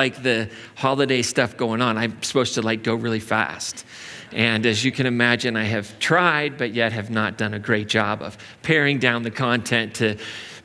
like 0.00 0.22
the 0.22 0.48
holiday 0.76 1.20
stuff 1.20 1.58
going 1.58 1.82
on. 1.82 1.98
I'm 1.98 2.22
supposed 2.22 2.54
to 2.54 2.62
like 2.62 2.82
go 2.82 2.94
really 2.94 3.20
fast. 3.20 3.84
And 4.32 4.64
as 4.64 4.82
you 4.82 4.92
can 4.92 5.04
imagine, 5.04 5.56
I 5.56 5.64
have 5.64 5.98
tried, 5.98 6.56
but 6.56 6.72
yet 6.72 6.92
have 6.92 7.10
not 7.10 7.36
done 7.36 7.52
a 7.52 7.58
great 7.58 7.86
job 7.86 8.22
of 8.22 8.38
paring 8.62 8.98
down 8.98 9.24
the 9.24 9.30
content 9.30 9.94
to 9.96 10.16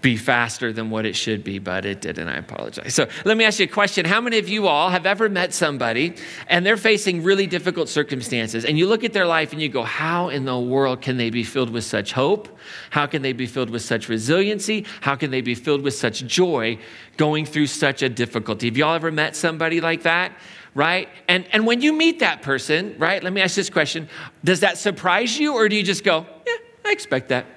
be 0.05 0.15
faster 0.15 0.71
than 0.71 0.91
what 0.91 1.03
it 1.03 1.15
should 1.15 1.43
be, 1.43 1.57
but 1.57 1.83
it 1.83 1.99
did, 1.99 2.19
and 2.19 2.29
I 2.29 2.35
apologize. 2.35 2.93
So 2.93 3.07
let 3.25 3.37
me 3.37 3.43
ask 3.43 3.57
you 3.57 3.65
a 3.65 3.67
question. 3.67 4.05
How 4.05 4.21
many 4.21 4.37
of 4.37 4.47
you 4.47 4.67
all 4.67 4.91
have 4.91 5.07
ever 5.07 5.29
met 5.29 5.51
somebody 5.51 6.13
and 6.45 6.63
they're 6.63 6.77
facing 6.77 7.23
really 7.23 7.47
difficult 7.47 7.89
circumstances, 7.89 8.65
and 8.65 8.77
you 8.77 8.85
look 8.85 9.03
at 9.03 9.13
their 9.13 9.25
life 9.25 9.51
and 9.51 9.59
you 9.59 9.67
go, 9.67 9.81
How 9.81 10.29
in 10.29 10.45
the 10.45 10.59
world 10.59 11.01
can 11.01 11.17
they 11.17 11.31
be 11.31 11.43
filled 11.43 11.71
with 11.71 11.85
such 11.85 12.13
hope? 12.13 12.55
How 12.91 13.07
can 13.07 13.23
they 13.23 13.33
be 13.33 13.47
filled 13.47 13.71
with 13.71 13.81
such 13.81 14.07
resiliency? 14.07 14.85
How 15.01 15.15
can 15.15 15.31
they 15.31 15.41
be 15.41 15.55
filled 15.55 15.81
with 15.81 15.95
such 15.95 16.23
joy 16.27 16.77
going 17.17 17.47
through 17.47 17.65
such 17.65 18.03
a 18.03 18.09
difficulty? 18.09 18.67
Have 18.67 18.77
y'all 18.77 18.93
ever 18.93 19.11
met 19.11 19.35
somebody 19.35 19.81
like 19.81 20.03
that? 20.03 20.33
right? 20.75 21.09
And, 21.27 21.47
and 21.51 21.65
when 21.65 21.81
you 21.81 21.93
meet 21.93 22.19
that 22.19 22.43
person, 22.43 22.95
right, 22.99 23.23
let 23.23 23.33
me 23.33 23.41
ask 23.41 23.55
this 23.55 23.71
question 23.71 24.07
Does 24.43 24.59
that 24.59 24.77
surprise 24.77 25.39
you, 25.39 25.55
or 25.55 25.67
do 25.67 25.75
you 25.75 25.81
just 25.81 26.03
go, 26.03 26.27
Yeah, 26.45 26.53
I 26.85 26.91
expect 26.91 27.29
that? 27.29 27.54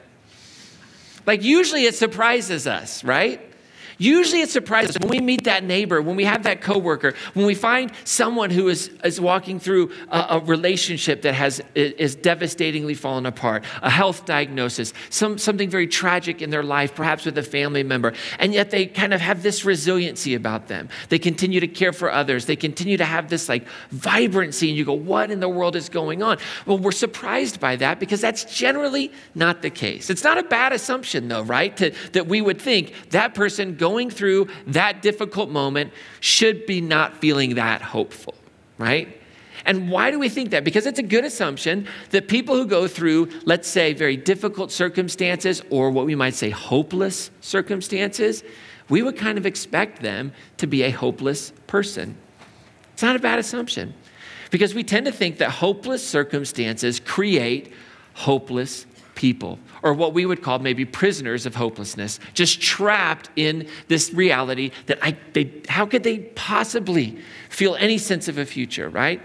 Like, 1.28 1.42
usually 1.42 1.84
it 1.84 1.94
surprises 1.94 2.66
us, 2.66 3.05
right? 3.05 3.39
Usually 3.98 4.42
it 4.42 4.48
surprises 4.48 4.96
us 4.96 5.00
when 5.00 5.10
we 5.10 5.20
meet 5.20 5.44
that 5.44 5.64
neighbor, 5.64 6.00
when 6.00 6.14
we 6.14 6.24
have 6.24 6.44
that 6.44 6.60
coworker, 6.60 7.14
when 7.34 7.46
we 7.46 7.54
find 7.56 7.91
someone 8.04 8.50
who 8.50 8.68
is, 8.68 8.91
is 9.02 9.20
walking 9.20 9.58
through 9.58 9.91
a, 10.08 10.27
a 10.30 10.38
relationship 10.38 11.22
that 11.22 11.34
has 11.34 11.60
is 11.74 12.14
devastatingly 12.14 12.94
fallen 12.94 13.26
apart, 13.26 13.64
a 13.82 13.91
health 13.91 14.24
diagnosis, 14.24 14.94
some, 15.10 15.36
something 15.36 15.69
very 15.69 15.88
tragic 15.88 16.41
in 16.41 16.50
their 16.50 16.62
life, 16.62 16.94
perhaps 16.94 17.24
with 17.24 17.36
a 17.38 17.42
family 17.42 17.82
member, 17.82 18.12
and 18.38 18.54
yet 18.54 18.70
they 18.70 18.86
kind 18.86 19.12
of 19.12 19.20
have 19.20 19.42
this 19.42 19.64
resiliency 19.64 20.34
about 20.34 20.69
them. 20.69 20.88
They 21.08 21.19
continue 21.19 21.58
to 21.58 21.69
care 21.69 21.92
for 21.92 22.12
others. 22.12 22.46
They 22.46 22.56
continue 22.56 22.98
to 22.98 23.04
have 23.04 23.28
this 23.28 23.48
like 23.48 23.66
vibrancy, 23.91 24.69
and 24.69 24.78
you 24.78 24.84
go, 24.84 24.94
what 24.94 25.32
in 25.32 25.41
the 25.41 25.48
world 25.48 25.74
is 25.74 25.88
going 25.88 26.22
on? 26.22 26.38
Well, 26.66 26.78
we're 26.78 26.92
surprised 26.92 27.58
by 27.58 27.74
that 27.76 27.98
because 27.98 28.20
that's 28.20 28.44
generally 28.44 29.10
not 29.34 29.60
the 29.62 29.70
case. 29.70 30.08
It's 30.08 30.22
not 30.22 30.38
a 30.38 30.44
bad 30.44 30.72
assumption, 30.72 31.26
though, 31.26 31.42
right? 31.42 31.76
To, 31.78 31.92
that 32.12 32.28
we 32.28 32.41
would 32.41 32.60
think 32.60 32.92
that 33.10 33.34
person 33.34 33.74
goes 33.74 33.88
going 33.89 34.11
through 34.11 34.48
that 34.67 35.00
difficult 35.00 35.48
moment 35.48 35.92
should 36.20 36.67
be 36.67 36.81
not 36.81 37.17
feeling 37.17 37.55
that 37.55 37.81
hopeful, 37.81 38.34
right? 38.77 39.08
And 39.64 39.91
why 39.91 40.11
do 40.11 40.19
we 40.19 40.28
think 40.28 40.50
that? 40.50 40.62
Because 40.62 40.86
it's 40.86 40.98
a 40.98 41.08
good 41.14 41.25
assumption 41.25 41.86
that 42.11 42.28
people 42.28 42.55
who 42.55 42.66
go 42.66 42.86
through, 42.86 43.31
let's 43.44 43.69
say, 43.69 43.94
very 43.94 44.16
difficult 44.16 44.70
circumstances 44.70 45.62
or 45.70 45.91
what 45.91 46.06
we 46.06 46.14
might 46.14 46.34
say 46.34 46.50
hopeless 46.50 47.31
circumstances, 47.41 48.44
we 48.89 49.03
would 49.03 49.16
kind 49.16 49.39
of 49.39 49.47
expect 49.47 50.03
them 50.03 50.33
to 50.59 50.66
be 50.66 50.83
a 50.83 50.91
hopeless 50.91 51.53
person. 51.66 52.16
It's 52.92 53.03
not 53.03 53.16
a 53.16 53.19
bad 53.19 53.39
assumption 53.39 53.94
because 54.50 54.75
we 54.75 54.84
tend 54.84 55.06
to 55.06 55.12
think 55.12 55.39
that 55.39 55.50
hopeless 55.50 56.06
circumstances 56.06 57.00
create 57.00 57.72
hopeless 58.14 58.86
people, 59.19 59.58
or 59.83 59.92
what 59.92 60.14
we 60.14 60.24
would 60.24 60.42
call 60.42 60.61
maybe 60.61 60.84
prisoners 60.84 61.44
of 61.44 61.56
hopelessness, 61.56 62.20
just 62.34 62.62
trapped 62.62 63.28
in 63.34 63.69
this 63.88 64.14
reality 64.14 64.70
that 64.86 64.97
I, 65.02 65.16
they, 65.33 65.50
how 65.69 65.86
could 65.86 66.04
they 66.04 66.20
possibly 66.37 67.19
feel 67.50 67.75
any 67.75 67.98
sense 67.98 68.28
of 68.28 68.38
a 68.38 68.47
future, 68.47 68.88
right? 68.88 69.20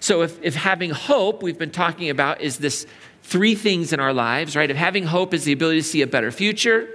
So, 0.00 0.22
if, 0.22 0.42
if 0.42 0.56
having 0.56 0.90
hope, 0.90 1.44
we've 1.44 1.58
been 1.58 1.70
talking 1.70 2.10
about, 2.10 2.40
is 2.40 2.58
this 2.58 2.88
three 3.22 3.54
things 3.54 3.92
in 3.92 4.00
our 4.00 4.12
lives, 4.12 4.56
right? 4.56 4.68
If 4.68 4.76
having 4.76 5.04
hope 5.04 5.32
is 5.32 5.44
the 5.44 5.52
ability 5.52 5.80
to 5.80 5.86
see 5.86 6.02
a 6.02 6.08
better 6.08 6.32
future, 6.32 6.88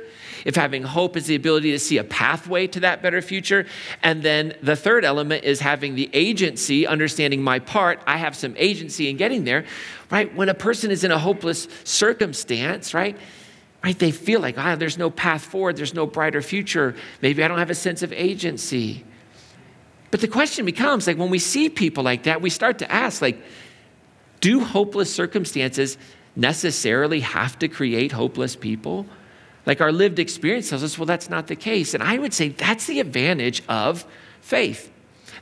if 0.46 0.56
having 0.56 0.84
hope 0.84 1.18
is 1.18 1.28
the 1.28 1.35
ability 1.35 1.72
to 1.72 1.79
see 1.79 1.97
a 1.97 2.03
pathway 2.03 2.68
to 2.68 2.79
that 2.81 3.02
better 3.02 3.22
future. 3.22 3.66
And 4.03 4.24
then 4.24 4.53
the 4.62 4.75
third 4.75 5.06
element 5.06 5.44
is 5.44 5.59
having 5.59 5.96
the 5.96 6.09
agency, 6.13 6.88
understanding 6.88 7.41
my 7.41 7.59
part. 7.59 8.00
I 8.07 8.18
have 8.18 8.35
some 8.35 8.53
agency 8.57 9.09
in 9.09 9.18
getting 9.18 9.44
there, 9.44 9.66
right? 10.09 10.34
When 10.35 10.50
a 10.50 10.53
person 10.53 10.91
is 10.91 11.03
in 11.03 11.12
a 11.12 11.19
hopeless 11.19 11.68
circumstance, 11.84 12.94
right? 12.94 13.18
Right, 13.84 13.97
they 13.97 14.12
feel 14.12 14.41
like, 14.41 14.59
ah, 14.59 14.75
there's 14.75 15.00
no 15.00 15.09
path 15.09 15.44
forward, 15.44 15.75
there's 15.75 15.96
no 15.96 16.06
brighter 16.06 16.44
future. 16.44 16.96
Maybe 17.23 17.44
I 17.44 17.47
don't 17.47 17.58
have 17.58 17.72
a 17.72 17.75
sense 17.75 18.03
of 18.03 18.13
agency. 18.13 19.03
But 20.12 20.19
the 20.19 20.28
question 20.28 20.66
becomes 20.66 21.08
like 21.08 21.18
when 21.18 21.31
we 21.31 21.40
see 21.40 21.68
people 21.69 22.03
like 22.03 22.23
that, 22.23 22.41
we 22.41 22.52
start 22.52 22.79
to 22.79 22.91
ask, 22.91 23.22
like, 23.22 23.41
do 24.40 24.59
hopeless 24.59 25.13
circumstances 25.13 25.97
necessarily 26.35 27.22
have 27.22 27.58
to 27.59 27.68
create 27.68 28.12
hopeless 28.12 28.56
people? 28.56 29.06
Like 29.66 29.82
our 29.82 29.92
lived 29.92 30.20
experience 30.20 30.70
tells 30.70 30.84
us, 30.84 30.98
well, 30.98 31.06
that's 31.06 31.30
not 31.30 31.48
the 31.48 31.56
case. 31.56 31.94
And 31.94 32.02
I 32.02 32.18
would 32.18 32.34
say 32.34 32.50
that's 32.50 32.88
the 32.88 33.00
advantage 33.00 33.64
of 33.68 34.06
faith. 34.42 34.92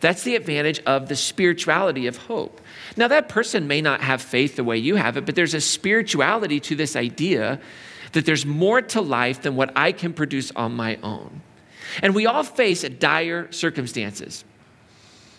That's 0.02 0.24
the 0.24 0.36
advantage 0.36 0.82
of 0.86 1.10
the 1.10 1.16
spirituality 1.16 2.08
of 2.08 2.18
hope. 2.18 2.62
Now, 2.96 3.08
that 3.10 3.30
person 3.30 3.68
may 3.68 3.82
not 3.82 4.02
have 4.02 4.22
faith 4.22 4.56
the 4.56 4.64
way 4.64 4.78
you 4.78 4.96
have 4.96 5.18
it, 5.18 5.26
but 5.26 5.36
there's 5.36 5.54
a 5.54 5.62
spirituality 5.62 6.60
to 6.62 6.76
this 6.76 6.96
idea 6.96 7.60
that 8.14 8.26
there's 8.26 8.46
more 8.46 8.82
to 8.82 9.02
life 9.02 9.42
than 9.42 9.56
what 9.56 9.72
I 9.76 9.92
can 9.92 10.14
produce 10.14 10.52
on 10.52 10.74
my 10.74 10.98
own. 11.04 11.42
And 12.02 12.16
we 12.16 12.26
all 12.26 12.44
face 12.44 12.84
dire 12.84 13.52
circumstances. 13.52 14.44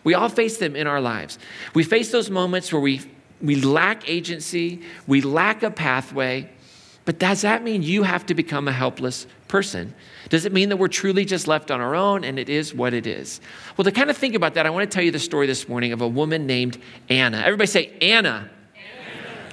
We 0.04 0.14
all 0.14 0.28
face 0.28 0.58
them 0.58 0.76
in 0.76 0.86
our 0.86 1.00
lives. 1.00 1.38
We 1.74 1.82
face 1.82 2.10
those 2.10 2.30
moments 2.30 2.72
where 2.72 2.80
we, 2.80 3.02
we 3.40 3.56
lack 3.56 4.08
agency, 4.08 4.82
we 5.06 5.20
lack 5.20 5.62
a 5.62 5.70
pathway, 5.70 6.48
but 7.04 7.18
does 7.18 7.42
that 7.42 7.62
mean 7.62 7.82
you 7.82 8.02
have 8.02 8.26
to 8.26 8.34
become 8.34 8.68
a 8.68 8.72
helpless 8.72 9.26
person? 9.48 9.94
Does 10.28 10.44
it 10.44 10.52
mean 10.52 10.68
that 10.68 10.76
we're 10.76 10.88
truly 10.88 11.24
just 11.24 11.48
left 11.48 11.70
on 11.70 11.80
our 11.80 11.94
own 11.94 12.24
and 12.24 12.38
it 12.38 12.48
is 12.48 12.74
what 12.74 12.94
it 12.94 13.06
is? 13.06 13.40
Well, 13.76 13.84
to 13.84 13.92
kind 13.92 14.10
of 14.10 14.16
think 14.16 14.34
about 14.34 14.54
that, 14.54 14.66
I 14.66 14.70
want 14.70 14.88
to 14.88 14.94
tell 14.94 15.02
you 15.02 15.10
the 15.10 15.18
story 15.18 15.46
this 15.46 15.68
morning 15.68 15.92
of 15.92 16.00
a 16.00 16.08
woman 16.08 16.46
named 16.46 16.78
Anna. 17.08 17.38
Everybody 17.38 17.66
say 17.66 17.92
Anna. 18.00 18.50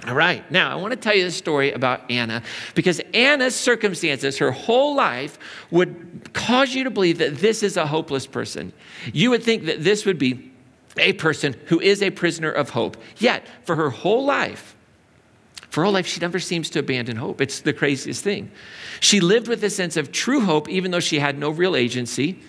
All 0.07 0.13
right, 0.13 0.49
now 0.49 0.71
I 0.71 0.75
want 0.75 0.91
to 0.91 0.97
tell 0.97 1.13
you 1.13 1.25
the 1.25 1.31
story 1.31 1.73
about 1.73 2.09
Anna 2.09 2.41
because 2.75 3.01
Anna's 3.13 3.55
circumstances, 3.55 4.37
her 4.37 4.51
whole 4.51 4.95
life, 4.95 5.37
would 5.69 6.29
cause 6.31 6.73
you 6.73 6.85
to 6.85 6.89
believe 6.89 7.17
that 7.17 7.39
this 7.39 7.61
is 7.61 7.75
a 7.75 7.85
hopeless 7.85 8.25
person. 8.25 8.71
You 9.11 9.31
would 9.31 9.43
think 9.43 9.65
that 9.65 9.83
this 9.83 10.05
would 10.05 10.17
be 10.17 10.53
a 10.95 11.11
person 11.13 11.55
who 11.65 11.81
is 11.81 12.01
a 12.01 12.09
prisoner 12.09 12.49
of 12.49 12.69
hope. 12.69 12.95
Yet, 13.17 13.45
for 13.65 13.75
her 13.75 13.89
whole 13.89 14.23
life, 14.23 14.76
for 15.77 15.83
her 15.83 15.91
life, 15.91 16.07
she 16.07 16.19
never 16.19 16.39
seems 16.39 16.71
to 16.71 16.79
abandon 16.79 17.17
hope. 17.17 17.39
It's 17.39 17.61
the 17.61 17.71
craziest 17.71 18.23
thing. 18.23 18.49
She 18.99 19.19
lived 19.19 19.47
with 19.47 19.63
a 19.63 19.69
sense 19.69 19.95
of 19.95 20.11
true 20.11 20.41
hope, 20.41 20.67
even 20.69 20.89
though 20.89 20.99
she 20.99 21.19
had 21.19 21.37
no 21.37 21.51
real 21.51 21.75
agency, 21.75 22.39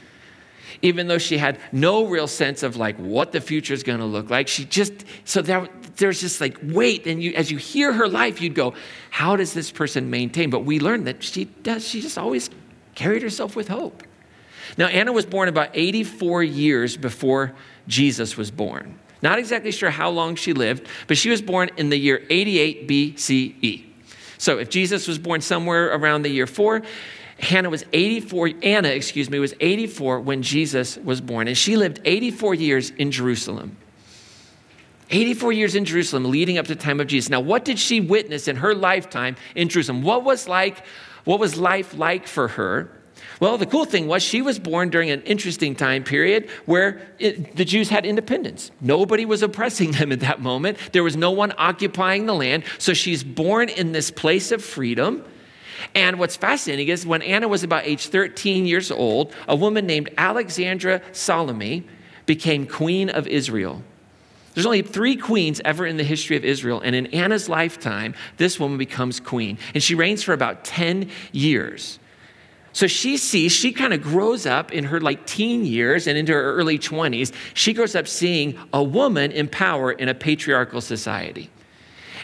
even 0.80 1.08
though 1.08 1.18
she 1.18 1.36
had 1.36 1.60
no 1.70 2.06
real 2.06 2.26
sense 2.26 2.62
of 2.62 2.76
like 2.76 2.96
what 2.96 3.32
the 3.32 3.42
future 3.42 3.74
is 3.74 3.82
going 3.82 3.98
to 3.98 4.06
look 4.06 4.30
like. 4.30 4.48
She 4.48 4.64
just, 4.64 5.04
so 5.26 5.42
there, 5.42 5.68
there's 5.96 6.22
just 6.22 6.40
like 6.40 6.56
wait. 6.62 7.06
And 7.06 7.22
you, 7.22 7.34
as 7.34 7.50
you 7.50 7.58
hear 7.58 7.92
her 7.92 8.08
life, 8.08 8.40
you'd 8.40 8.54
go, 8.54 8.72
how 9.10 9.36
does 9.36 9.52
this 9.52 9.70
person 9.70 10.08
maintain? 10.08 10.48
But 10.48 10.60
we 10.60 10.80
learned 10.80 11.06
that 11.06 11.22
she 11.22 11.44
does, 11.44 11.86
she 11.86 12.00
just 12.00 12.16
always 12.16 12.48
carried 12.94 13.20
herself 13.20 13.54
with 13.54 13.68
hope. 13.68 14.04
Now, 14.78 14.86
Anna 14.86 15.12
was 15.12 15.26
born 15.26 15.50
about 15.50 15.68
84 15.74 16.44
years 16.44 16.96
before 16.96 17.54
Jesus 17.88 18.38
was 18.38 18.50
born. 18.50 18.98
Not 19.22 19.38
exactly 19.38 19.72
sure 19.72 19.90
how 19.90 20.10
long 20.10 20.36
she 20.36 20.52
lived, 20.52 20.86
but 21.06 21.16
she 21.16 21.30
was 21.30 21.42
born 21.42 21.70
in 21.76 21.88
the 21.88 21.96
year 21.96 22.24
88 22.30 22.88
BCE. 22.88 23.84
So 24.38 24.58
if 24.58 24.70
Jesus 24.70 25.08
was 25.08 25.18
born 25.18 25.40
somewhere 25.40 25.92
around 25.94 26.22
the 26.22 26.30
year 26.30 26.46
4, 26.46 26.82
Hannah 27.40 27.70
was 27.70 27.84
84, 27.92 28.50
Anna, 28.62 28.88
excuse 28.88 29.30
me, 29.30 29.38
was 29.38 29.54
84 29.60 30.20
when 30.20 30.42
Jesus 30.42 30.96
was 30.98 31.20
born. 31.20 31.48
And 31.48 31.56
she 31.56 31.76
lived 31.76 32.00
84 32.04 32.54
years 32.54 32.90
in 32.90 33.10
Jerusalem. 33.10 33.76
84 35.10 35.52
years 35.52 35.74
in 35.74 35.84
Jerusalem 35.84 36.24
leading 36.24 36.58
up 36.58 36.66
to 36.66 36.74
the 36.74 36.80
time 36.80 37.00
of 37.00 37.06
Jesus. 37.06 37.30
Now, 37.30 37.40
what 37.40 37.64
did 37.64 37.78
she 37.78 38.00
witness 38.00 38.46
in 38.46 38.56
her 38.56 38.74
lifetime 38.74 39.36
in 39.54 39.68
Jerusalem? 39.68 40.02
What 40.02 40.24
was 40.24 40.46
like, 40.48 40.84
what 41.24 41.40
was 41.40 41.56
life 41.56 41.94
like 41.94 42.26
for 42.26 42.48
her? 42.48 42.90
Well, 43.40 43.56
the 43.56 43.66
cool 43.66 43.84
thing 43.84 44.08
was 44.08 44.22
she 44.22 44.42
was 44.42 44.58
born 44.58 44.90
during 44.90 45.10
an 45.10 45.22
interesting 45.22 45.76
time 45.76 46.02
period 46.02 46.48
where 46.66 47.00
it, 47.18 47.54
the 47.56 47.64
Jews 47.64 47.88
had 47.88 48.04
independence. 48.04 48.70
Nobody 48.80 49.24
was 49.24 49.42
oppressing 49.42 49.90
them 49.92 50.12
at 50.12 50.20
that 50.20 50.40
moment. 50.40 50.78
There 50.92 51.04
was 51.04 51.16
no 51.16 51.30
one 51.30 51.52
occupying 51.56 52.26
the 52.26 52.34
land. 52.34 52.64
So 52.78 52.94
she's 52.94 53.22
born 53.22 53.68
in 53.68 53.92
this 53.92 54.10
place 54.10 54.50
of 54.50 54.64
freedom. 54.64 55.24
And 55.94 56.18
what's 56.18 56.36
fascinating 56.36 56.88
is 56.88 57.06
when 57.06 57.22
Anna 57.22 57.46
was 57.46 57.62
about 57.62 57.86
age 57.86 58.08
13 58.08 58.66
years 58.66 58.90
old, 58.90 59.32
a 59.46 59.54
woman 59.54 59.86
named 59.86 60.10
Alexandra 60.18 61.00
Salome 61.12 61.86
became 62.26 62.66
queen 62.66 63.08
of 63.08 63.28
Israel. 63.28 63.82
There's 64.54 64.66
only 64.66 64.82
three 64.82 65.14
queens 65.14 65.60
ever 65.64 65.86
in 65.86 65.98
the 65.98 66.04
history 66.04 66.36
of 66.36 66.44
Israel, 66.44 66.80
and 66.80 66.96
in 66.96 67.06
Anna's 67.06 67.48
lifetime, 67.48 68.14
this 68.38 68.58
woman 68.58 68.76
becomes 68.76 69.20
queen. 69.20 69.56
And 69.72 69.80
she 69.80 69.94
reigns 69.94 70.24
for 70.24 70.32
about 70.32 70.64
10 70.64 71.10
years. 71.30 72.00
So 72.78 72.86
she 72.86 73.16
sees, 73.16 73.50
she 73.50 73.72
kind 73.72 73.92
of 73.92 74.00
grows 74.02 74.46
up 74.46 74.72
in 74.72 74.84
her 74.84 75.00
like 75.00 75.26
teen 75.26 75.64
years 75.64 76.06
and 76.06 76.16
into 76.16 76.32
her 76.32 76.54
early 76.54 76.78
20s. 76.78 77.32
She 77.52 77.72
grows 77.72 77.96
up 77.96 78.06
seeing 78.06 78.56
a 78.72 78.80
woman 78.80 79.32
in 79.32 79.48
power 79.48 79.90
in 79.90 80.08
a 80.08 80.14
patriarchal 80.14 80.80
society. 80.80 81.50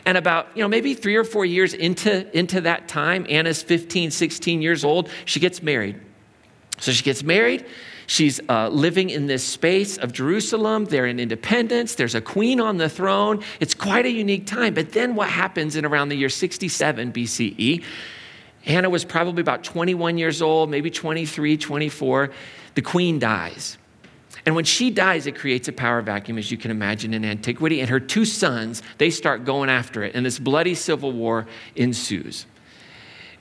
And 0.06 0.16
about, 0.16 0.46
you 0.54 0.62
know, 0.62 0.68
maybe 0.68 0.94
three 0.94 1.16
or 1.16 1.24
four 1.24 1.44
years 1.44 1.74
into, 1.74 2.30
into 2.38 2.60
that 2.60 2.86
time, 2.86 3.26
Anna's 3.28 3.64
15, 3.64 4.12
16 4.12 4.62
years 4.62 4.84
old, 4.84 5.10
she 5.24 5.40
gets 5.40 5.60
married. 5.60 6.00
So 6.78 6.92
she 6.92 7.02
gets 7.02 7.24
married. 7.24 7.66
She's 8.06 8.40
uh, 8.48 8.68
living 8.68 9.10
in 9.10 9.26
this 9.26 9.42
space 9.42 9.98
of 9.98 10.12
Jerusalem. 10.12 10.84
They're 10.84 11.06
in 11.06 11.18
independence. 11.18 11.96
There's 11.96 12.14
a 12.14 12.20
queen 12.20 12.60
on 12.60 12.76
the 12.76 12.88
throne. 12.88 13.42
It's 13.58 13.74
quite 13.74 14.06
a 14.06 14.10
unique 14.10 14.46
time. 14.46 14.74
But 14.74 14.92
then 14.92 15.16
what 15.16 15.30
happens 15.30 15.74
in 15.74 15.84
around 15.84 16.10
the 16.10 16.16
year 16.16 16.28
67 16.28 17.12
BCE? 17.12 17.82
Hannah 18.64 18.90
was 18.90 19.05
probably 19.05 19.43
about 19.43 19.62
21 19.62 20.19
years 20.19 20.40
old, 20.40 20.70
maybe 20.70 20.90
23, 20.90 21.56
24. 21.56 22.31
The 22.75 22.82
queen 22.82 23.19
dies. 23.19 23.78
And 24.46 24.55
when 24.55 24.64
she 24.64 24.90
dies, 24.90 25.26
it 25.26 25.37
creates 25.37 25.69
a 25.69 25.72
power 25.72 26.02
vacuum, 26.02 26.38
as 26.38 26.50
you 26.50 26.56
can 26.56 26.70
imagine, 26.70 27.14
in 27.14 27.25
antiquity. 27.25 27.81
And 27.81 27.88
her 27.88 28.00
two 28.00 28.25
sons, 28.25 28.82
they 28.99 29.11
start 29.11 29.44
going 29.44 29.70
after 29.70 30.02
it. 30.02 30.14
And 30.14 30.25
this 30.25 30.38
bloody 30.38 30.75
civil 30.75 31.12
war 31.12 31.46
ensues. 31.76 32.46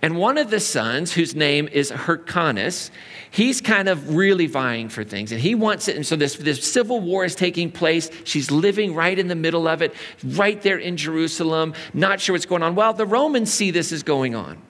And 0.01 0.17
one 0.17 0.37
of 0.37 0.49
the 0.49 0.59
sons, 0.59 1.13
whose 1.13 1.33
name 1.33 1.69
is 1.71 1.89
Hyrcanus, 1.89 2.91
he's 3.31 3.61
kind 3.61 3.87
of 3.87 4.15
really 4.15 4.47
vying 4.47 4.89
for 4.89 5.05
things 5.05 5.31
and 5.31 5.39
he 5.39 5.55
wants 5.55 5.87
it. 5.87 5.95
And 5.95 6.05
so 6.05 6.17
this, 6.17 6.35
this 6.35 6.69
civil 6.69 6.99
war 6.99 7.23
is 7.23 7.35
taking 7.35 7.71
place. 7.71 8.09
She's 8.25 8.51
living 8.51 8.93
right 8.93 9.17
in 9.17 9.29
the 9.29 9.35
middle 9.35 9.65
of 9.65 9.81
it, 9.81 9.95
right 10.21 10.61
there 10.61 10.77
in 10.77 10.97
Jerusalem, 10.97 11.73
not 11.93 12.19
sure 12.19 12.33
what's 12.33 12.45
going 12.45 12.63
on. 12.63 12.75
Well, 12.75 12.91
the 12.91 13.05
Romans 13.05 13.53
see 13.53 13.71
this 13.71 13.93
is 13.93 14.03
going 14.03 14.35
on. 14.35 14.61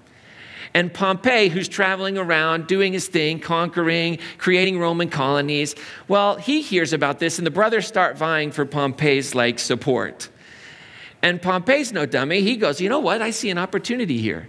And 0.74 0.92
Pompey, 0.92 1.50
who's 1.50 1.68
traveling 1.68 2.18
around 2.18 2.68
doing 2.68 2.94
his 2.94 3.08
thing, 3.08 3.40
conquering, 3.40 4.18
creating 4.38 4.80
Roman 4.80 5.10
colonies, 5.10 5.76
well, 6.08 6.36
he 6.38 6.62
hears 6.62 6.94
about 6.94 7.20
this, 7.20 7.38
and 7.38 7.46
the 7.46 7.52
brothers 7.52 7.86
start 7.86 8.18
vying 8.18 8.52
for 8.52 8.66
Pompey's 8.66 9.36
like 9.36 9.60
support. 9.60 10.30
And 11.22 11.42
Pompey's 11.42 11.94
no 11.94 12.06
dummy. 12.06 12.42
He 12.42 12.58
goes, 12.58 12.82
you 12.82 12.90
know 12.90 13.00
what? 13.00 13.22
I 13.22 13.30
see 13.30 13.50
an 13.50 13.58
opportunity 13.58 14.18
here. 14.18 14.48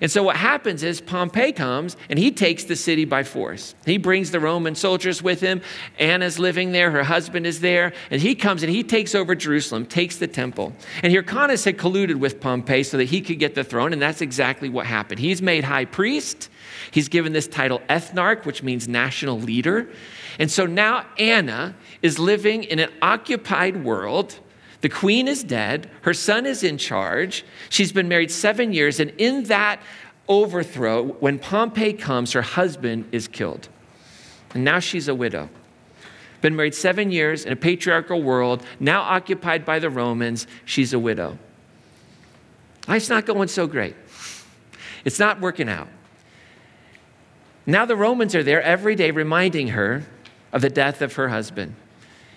And 0.00 0.10
so 0.10 0.22
what 0.22 0.36
happens 0.36 0.82
is 0.82 1.00
Pompey 1.00 1.52
comes 1.52 1.96
and 2.08 2.18
he 2.18 2.30
takes 2.30 2.64
the 2.64 2.76
city 2.76 3.04
by 3.04 3.22
force. 3.22 3.74
He 3.84 3.98
brings 3.98 4.30
the 4.30 4.40
Roman 4.40 4.74
soldiers 4.74 5.22
with 5.22 5.40
him. 5.40 5.60
Anna's 5.98 6.38
living 6.38 6.72
there, 6.72 6.90
her 6.90 7.04
husband 7.04 7.46
is 7.46 7.60
there, 7.60 7.92
and 8.10 8.20
he 8.20 8.34
comes 8.34 8.62
and 8.62 8.70
he 8.70 8.82
takes 8.82 9.14
over 9.14 9.34
Jerusalem, 9.34 9.86
takes 9.86 10.16
the 10.16 10.28
temple. 10.28 10.72
And 11.02 11.12
Hyrcanus 11.12 11.64
had 11.64 11.78
colluded 11.78 12.16
with 12.16 12.40
Pompey 12.40 12.82
so 12.82 12.96
that 12.96 13.04
he 13.04 13.20
could 13.20 13.38
get 13.38 13.54
the 13.54 13.64
throne, 13.64 13.92
and 13.92 14.00
that's 14.00 14.20
exactly 14.20 14.68
what 14.68 14.86
happened. 14.86 15.20
He's 15.20 15.42
made 15.42 15.64
high 15.64 15.84
priest. 15.84 16.48
He's 16.90 17.08
given 17.08 17.32
this 17.32 17.48
title 17.48 17.80
ethnarch, 17.88 18.44
which 18.44 18.62
means 18.62 18.88
national 18.88 19.40
leader. 19.40 19.88
And 20.38 20.50
so 20.50 20.66
now 20.66 21.06
Anna 21.18 21.74
is 22.02 22.18
living 22.18 22.64
in 22.64 22.78
an 22.78 22.90
occupied 23.02 23.84
world 23.84 24.38
the 24.80 24.88
queen 24.88 25.26
is 25.26 25.42
dead. 25.42 25.90
Her 26.02 26.14
son 26.14 26.46
is 26.46 26.62
in 26.62 26.78
charge. 26.78 27.44
She's 27.68 27.92
been 27.92 28.08
married 28.08 28.30
seven 28.30 28.72
years. 28.72 29.00
And 29.00 29.12
in 29.18 29.44
that 29.44 29.80
overthrow, 30.28 31.04
when 31.04 31.38
Pompey 31.38 31.92
comes, 31.92 32.32
her 32.32 32.42
husband 32.42 33.08
is 33.10 33.26
killed. 33.26 33.68
And 34.54 34.64
now 34.64 34.78
she's 34.78 35.08
a 35.08 35.14
widow. 35.14 35.48
Been 36.40 36.54
married 36.54 36.74
seven 36.74 37.10
years 37.10 37.44
in 37.44 37.52
a 37.52 37.56
patriarchal 37.56 38.22
world, 38.22 38.64
now 38.78 39.02
occupied 39.02 39.64
by 39.64 39.80
the 39.80 39.90
Romans. 39.90 40.46
She's 40.64 40.92
a 40.92 40.98
widow. 40.98 41.36
Life's 42.86 43.08
not 43.08 43.26
going 43.26 43.48
so 43.48 43.66
great. 43.66 43.96
It's 45.04 45.18
not 45.18 45.40
working 45.40 45.68
out. 45.68 45.88
Now 47.66 47.84
the 47.84 47.96
Romans 47.96 48.34
are 48.34 48.42
there 48.42 48.62
every 48.62 48.94
day 48.94 49.10
reminding 49.10 49.68
her 49.68 50.04
of 50.52 50.62
the 50.62 50.70
death 50.70 51.02
of 51.02 51.14
her 51.14 51.28
husband. 51.28 51.74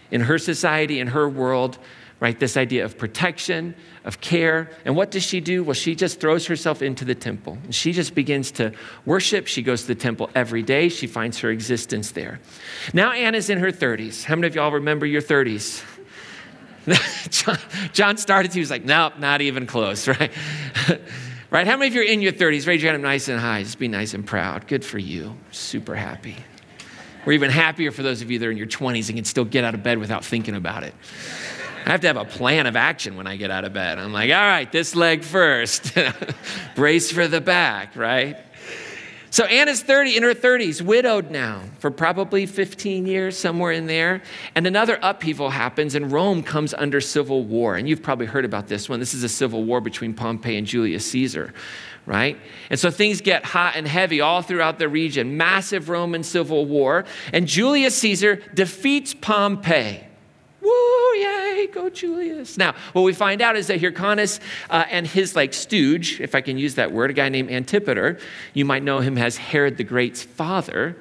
In 0.09 0.21
her 0.21 0.37
society, 0.37 0.99
in 0.99 1.07
her 1.07 1.29
world, 1.29 1.77
right? 2.21 2.39
This 2.39 2.55
idea 2.55 2.85
of 2.85 2.99
protection, 2.99 3.75
of 4.05 4.21
care. 4.21 4.69
And 4.85 4.95
what 4.95 5.09
does 5.09 5.23
she 5.23 5.41
do? 5.41 5.63
Well, 5.63 5.73
she 5.73 5.95
just 5.95 6.21
throws 6.21 6.45
herself 6.45 6.83
into 6.83 7.03
the 7.03 7.15
temple. 7.15 7.57
And 7.63 7.73
she 7.73 7.91
just 7.91 8.13
begins 8.13 8.51
to 8.51 8.71
worship. 9.05 9.47
She 9.47 9.63
goes 9.63 9.81
to 9.81 9.87
the 9.87 9.95
temple 9.95 10.29
every 10.35 10.61
day. 10.61 10.87
She 10.87 11.07
finds 11.07 11.39
her 11.39 11.49
existence 11.49 12.11
there. 12.11 12.39
Now 12.93 13.11
Anna's 13.11 13.49
in 13.49 13.57
her 13.57 13.71
30s. 13.71 14.23
How 14.23 14.35
many 14.35 14.47
of 14.47 14.55
y'all 14.55 14.71
remember 14.71 15.07
your 15.07 15.23
30s? 15.23 15.83
John, 17.93 18.17
started, 18.17 18.53
he 18.53 18.59
was 18.59 18.69
like, 18.69 18.85
nope, 18.85 19.17
not 19.17 19.41
even 19.41 19.65
close, 19.65 20.07
right? 20.07 20.31
right? 21.49 21.67
How 21.67 21.75
many 21.75 21.87
of 21.87 21.95
you 21.95 22.01
are 22.01 22.05
in 22.05 22.21
your 22.21 22.33
30s? 22.33 22.67
Raise 22.67 22.83
your 22.83 22.91
hand 22.91 23.01
nice 23.01 23.29
and 23.29 23.39
high. 23.39 23.63
Just 23.63 23.79
be 23.79 23.87
nice 23.87 24.13
and 24.13 24.25
proud. 24.25 24.67
Good 24.67 24.85
for 24.85 24.99
you. 24.99 25.35
Super 25.49 25.95
happy. 25.95 26.37
We're 27.25 27.33
even 27.33 27.49
happier 27.49 27.91
for 27.91 28.03
those 28.03 28.21
of 28.21 28.29
you 28.29 28.37
that 28.39 28.45
are 28.45 28.51
in 28.51 28.57
your 28.57 28.67
20s 28.67 29.09
and 29.09 29.17
can 29.17 29.25
still 29.25 29.45
get 29.45 29.63
out 29.63 29.73
of 29.73 29.81
bed 29.81 29.97
without 29.97 30.23
thinking 30.23 30.55
about 30.55 30.83
it. 30.83 30.93
I 31.85 31.91
have 31.91 32.01
to 32.01 32.07
have 32.07 32.17
a 32.17 32.25
plan 32.25 32.67
of 32.67 32.75
action 32.75 33.17
when 33.17 33.27
I 33.27 33.35
get 33.35 33.51
out 33.51 33.65
of 33.65 33.73
bed. 33.73 33.99
I'm 33.99 34.13
like, 34.13 34.29
all 34.31 34.37
right, 34.37 34.71
this 34.71 34.95
leg 34.95 35.23
first, 35.23 35.97
brace 36.75 37.11
for 37.11 37.27
the 37.27 37.41
back, 37.41 37.95
right? 37.95 38.37
So 39.31 39.45
Anna's 39.45 39.81
30, 39.81 40.17
in 40.17 40.23
her 40.23 40.33
30s, 40.33 40.81
widowed 40.81 41.31
now 41.31 41.61
for 41.79 41.89
probably 41.89 42.45
15 42.45 43.05
years, 43.05 43.37
somewhere 43.37 43.71
in 43.71 43.87
there. 43.87 44.21
And 44.55 44.67
another 44.67 44.99
upheaval 45.01 45.49
happens, 45.49 45.95
and 45.95 46.11
Rome 46.11 46.43
comes 46.43 46.73
under 46.73 46.99
civil 46.99 47.45
war. 47.45 47.77
And 47.77 47.87
you've 47.87 48.03
probably 48.03 48.25
heard 48.25 48.43
about 48.43 48.67
this 48.67 48.89
one. 48.89 48.99
This 48.99 49.13
is 49.13 49.23
a 49.23 49.29
civil 49.29 49.63
war 49.63 49.79
between 49.79 50.13
Pompey 50.13 50.57
and 50.57 50.67
Julius 50.67 51.09
Caesar, 51.11 51.53
right? 52.05 52.37
And 52.69 52.77
so 52.77 52.91
things 52.91 53.21
get 53.21 53.45
hot 53.45 53.77
and 53.77 53.87
heavy 53.87 54.19
all 54.19 54.41
throughout 54.41 54.79
the 54.79 54.89
region. 54.89 55.37
Massive 55.37 55.87
Roman 55.87 56.23
civil 56.23 56.65
war. 56.65 57.05
And 57.31 57.47
Julius 57.47 57.95
Caesar 57.99 58.35
defeats 58.53 59.13
Pompey. 59.13 60.10
Woo, 60.61 61.15
yay, 61.15 61.67
go 61.71 61.89
Julius. 61.89 62.57
Now, 62.57 62.75
what 62.93 63.01
we 63.01 63.13
find 63.13 63.41
out 63.41 63.55
is 63.55 63.67
that 63.67 63.81
Hyrcanus 63.81 64.39
uh, 64.69 64.85
and 64.89 65.07
his 65.07 65.35
like 65.35 65.53
stooge, 65.53 66.21
if 66.21 66.35
I 66.35 66.41
can 66.41 66.57
use 66.57 66.75
that 66.75 66.91
word, 66.91 67.09
a 67.09 67.13
guy 67.13 67.29
named 67.29 67.49
Antipater, 67.49 68.19
you 68.53 68.63
might 68.65 68.83
know 68.83 68.99
him 68.99 69.17
as 69.17 69.37
Herod 69.37 69.77
the 69.77 69.83
Great's 69.83 70.21
father, 70.21 70.97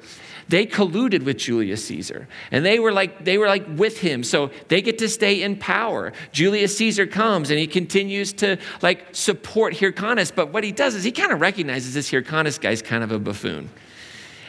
they 0.47 0.65
colluded 0.65 1.23
with 1.23 1.37
Julius 1.37 1.85
Caesar. 1.85 2.27
And 2.51 2.65
they 2.65 2.79
were 2.79 2.91
like 2.91 3.23
they 3.23 3.37
were 3.37 3.47
like 3.47 3.65
with 3.77 3.99
him. 3.99 4.23
So 4.23 4.51
they 4.67 4.81
get 4.81 4.97
to 4.97 5.07
stay 5.07 5.41
in 5.43 5.55
power. 5.55 6.11
Julius 6.31 6.75
Caesar 6.77 7.07
comes 7.07 7.49
and 7.51 7.59
he 7.59 7.67
continues 7.67 8.33
to 8.33 8.57
like 8.81 9.15
support 9.15 9.75
Hyrcanus, 9.75 10.31
but 10.31 10.51
what 10.51 10.63
he 10.63 10.71
does 10.71 10.95
is 10.95 11.03
he 11.03 11.11
kind 11.11 11.31
of 11.31 11.39
recognizes 11.39 11.93
this 11.93 12.09
Hyrcanus 12.11 12.57
guy's 12.57 12.81
kind 12.81 13.03
of 13.03 13.11
a 13.11 13.19
buffoon. 13.19 13.69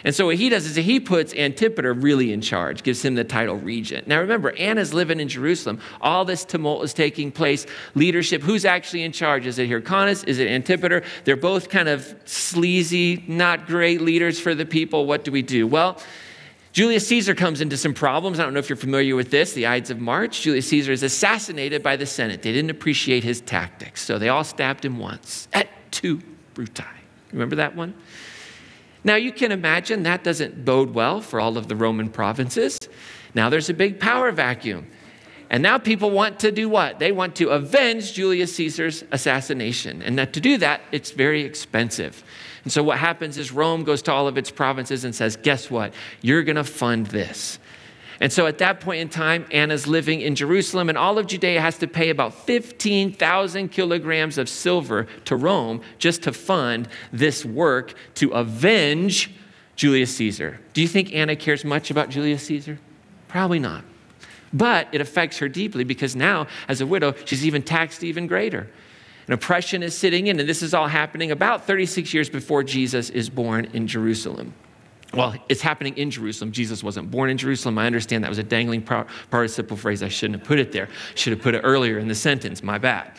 And 0.05 0.15
so 0.15 0.27
what 0.27 0.37
he 0.37 0.49
does 0.49 0.67
is 0.67 0.77
he 0.77 1.01
puts 1.01 1.35
Antipater 1.35 1.93
really 1.93 2.33
in 2.33 2.41
charge, 2.41 2.83
gives 2.83 3.05
him 3.05 3.15
the 3.15 3.25
title 3.25 3.57
regent. 3.57 4.07
Now 4.07 4.21
remember, 4.21 4.57
Anna's 4.57 4.93
living 4.93 5.21
in 5.21 5.29
Jerusalem. 5.29 5.81
All 6.01 6.25
this 6.25 6.45
tumult 6.45 6.85
is 6.85 6.93
taking 6.93 7.31
place. 7.31 7.67
Leadership, 7.95 8.43
who's 8.43 8.65
actually 8.65 9.03
in 9.03 9.13
charge? 9.13 9.47
Is 9.47 9.59
it 9.59 9.69
Hyrcanus? 9.69 10.25
Is 10.25 10.39
it 10.39 10.49
Antipater? 10.49 11.03
They're 11.25 11.37
both 11.37 11.69
kind 11.69 11.89
of 11.89 12.15
sleazy, 12.25 13.25
not 13.27 13.67
great 13.67 14.01
leaders 14.01 14.41
for 14.41 14.55
the 14.55 14.67
people. 14.67 15.07
What 15.07 15.25
do 15.25 15.33
we 15.33 15.43
do? 15.43 15.67
Well, 15.67 15.99
Julius 16.73 17.07
Caesar 17.09 17.35
comes 17.35 17.61
into 17.61 17.77
some 17.77 17.93
problems. 17.93 18.41
I 18.41 18.45
don't 18.45 18.55
know 18.55 18.59
if 18.59 18.71
you're 18.71 18.77
familiar 18.77 19.15
with 19.15 19.31
this, 19.31 19.53
the 19.53 19.67
Ides 19.67 19.91
of 19.91 20.01
March. 20.01 20.41
Julius 20.41 20.69
Caesar 20.69 20.93
is 20.93 21.03
assassinated 21.03 21.83
by 21.83 21.97
the 21.97 22.07
Senate. 22.07 22.41
They 22.41 22.53
didn't 22.53 22.71
appreciate 22.71 23.25
his 23.25 23.43
tactics, 23.43 24.03
so 24.03 24.19
they 24.19 24.31
all 24.31 24.45
stabbed 24.45 24.85
him 24.85 24.99
once 24.99 25.49
et 25.53 25.69
tu 25.91 26.23
bruti. 26.55 26.85
Remember 27.33 27.57
that 27.57 27.77
one? 27.77 27.95
Now, 29.05 29.17
you 29.17 29.33
can 29.33 29.51
imagine 29.51 30.05
that 30.05 30.23
doesn't 30.23 30.65
bode 30.65 30.95
well 30.95 31.21
for 31.21 31.41
all 31.41 31.59
of 31.59 31.69
the 31.69 31.77
Roman 31.77 32.09
provinces. 32.09 32.79
Now 33.35 33.49
there's 33.49 33.69
a 33.69 33.75
big 33.75 33.99
power 33.99 34.31
vacuum. 34.31 34.87
And 35.51 35.63
now 35.63 35.77
people 35.77 36.11
want 36.11 36.41
to 36.41 36.51
do 36.51 36.69
what? 36.69 36.99
They 36.99 37.13
want 37.13 37.37
to 37.37 37.51
avenge 37.51 38.15
Julius 38.15 38.55
Caesar's 38.57 39.05
assassination. 39.13 40.01
And 40.03 40.19
that 40.19 40.33
to 40.33 40.41
do 40.41 40.57
that, 40.59 40.81
it's 40.93 41.11
very 41.11 41.43
expensive. 41.43 42.25
And 42.65 42.73
so 42.73 42.83
what 42.83 42.99
happens 42.99 43.37
is 43.37 43.53
Rome 43.53 43.85
goes 43.85 44.01
to 44.03 44.13
all 44.13 44.29
of 44.29 44.39
its 44.39 44.51
provinces 44.51 45.05
and 45.05 45.15
says, 45.15 45.37
guess 45.37 45.71
what? 45.71 45.93
You're 46.23 46.43
going 46.43 46.57
to 46.57 46.65
fund 46.65 47.09
this. 47.09 47.59
And 48.21 48.33
so 48.33 48.47
at 48.47 48.59
that 48.59 48.81
point 48.81 49.01
in 49.01 49.09
time, 49.09 49.47
Anna's 49.51 49.87
living 49.87 50.21
in 50.21 50.35
Jerusalem, 50.35 50.89
and 50.89 50.99
all 50.99 51.19
of 51.19 51.27
Judea 51.27 51.61
has 51.61 51.79
to 51.79 51.87
pay 51.87 52.11
about 52.11 52.35
15,000 52.35 53.69
kilograms 53.71 54.39
of 54.39 54.49
silver 54.49 55.07
to 55.25 55.37
Rome 55.37 55.81
just 55.99 56.23
to 56.25 56.33
fund 56.33 56.89
this 57.13 57.45
work 57.45 57.95
to 58.17 58.31
avenge 58.31 59.31
Julius 59.77 60.15
Caesar. 60.17 60.61
Do 60.75 60.83
you 60.83 60.89
think 60.89 61.13
Anna 61.13 61.37
cares 61.37 61.65
much 61.65 61.91
about 61.91 62.11
Julius 62.11 62.45
Caesar? 62.45 62.79
Probably 63.29 63.59
not. 63.59 63.85
But 64.53 64.89
it 64.93 65.01
affects 65.01 65.39
her 65.39 65.49
deeply 65.49 65.85
because 65.85 66.15
now, 66.15 66.47
as 66.69 66.81
a 66.81 66.87
widow, 66.87 67.15
she's 67.25 67.47
even 67.47 67.63
taxed 67.63 68.05
even 68.05 68.27
greater. 68.27 68.69
And 69.27 69.35
oppression 69.35 69.83
is 69.83 69.97
sitting 69.97 70.27
in, 70.27 70.39
and 70.41 70.49
this 70.49 70.63
is 70.63 70.75
all 70.75 70.89
happening 70.89 71.31
about 71.31 71.67
36 71.67 72.13
years 72.13 72.29
before 72.29 72.63
Jesus 72.63 73.09
is 73.09 73.31
born 73.31 73.67
in 73.73 73.87
Jerusalem. 73.87 74.53
Well, 75.15 75.35
it's 75.49 75.61
happening 75.61 75.97
in 75.99 76.11
Jerusalem. 76.11 76.53
Jesus 76.53 76.83
wasn't 76.83 77.11
born 77.11 77.29
in 77.29 77.37
Jerusalem. 77.37 77.77
I 77.79 77.87
understand 77.87 78.25
that 78.25 78.29
was 78.29 78.39
a 78.39 78.43
dangling 78.43 78.83
participle 78.83 79.77
phrase. 79.77 80.03
I 80.03 80.09
shouldn't 80.09 80.41
have 80.41 80.49
put 80.49 80.59
it 80.59 80.73
there. 80.73 80.89
Should 81.15 81.35
have 81.35 81.43
put 81.43 81.55
it 81.55 81.61
earlier 81.61 81.99
in 81.99 82.09
the 82.09 82.15
sentence. 82.15 82.63
My 82.63 82.79
bad. 82.79 83.13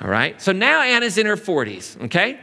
All 0.00 0.08
right. 0.08 0.40
So 0.42 0.52
now 0.52 0.82
Anna's 0.82 1.18
in 1.18 1.26
her 1.26 1.36
40s, 1.36 2.02
okay? 2.06 2.40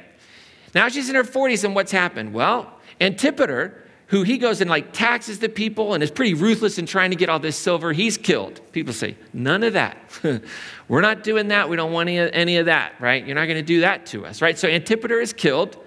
Now 0.74 0.88
she's 0.88 1.10
in 1.10 1.16
her 1.16 1.24
40s, 1.24 1.64
and 1.64 1.76
what's 1.76 1.92
happened? 1.92 2.34
Well, 2.34 2.80
Antipater, 3.02 3.84
who 4.08 4.24
he 4.24 4.38
goes 4.38 4.62
and 4.62 4.70
like 4.70 4.94
taxes 4.94 5.40
the 5.40 5.50
people 5.50 5.94
and 5.94 6.02
is 6.02 6.10
pretty 6.10 6.34
ruthless 6.34 6.78
in 6.78 6.86
trying 6.86 7.12
to 7.12 7.16
get 7.16 7.30
all 7.30 7.40
this 7.40 7.58
silver, 7.58 7.94
he's 7.94 8.18
killed. 8.18 8.62
People 8.72 8.94
say, 8.94 9.18
none 9.34 9.64
of 9.64 9.74
that. 9.74 9.98
We're 10.88 11.02
not 11.02 11.24
doing 11.24 11.50
that. 11.50 11.70
We 11.70 11.76
don't 11.76 11.92
want 11.92 12.10
any, 12.10 12.32
any 12.32 12.58
of 12.58 12.68
that, 12.68 12.94
right? 13.00 13.26
You're 13.26 13.36
not 13.36 13.46
going 13.46 13.58
to 13.58 13.64
do 13.64 13.82
that 13.82 14.06
to 14.08 14.26
us, 14.26 14.42
right? 14.42 14.58
So 14.58 14.68
Antipater 14.68 15.20
is 15.20 15.34
killed. 15.34 15.83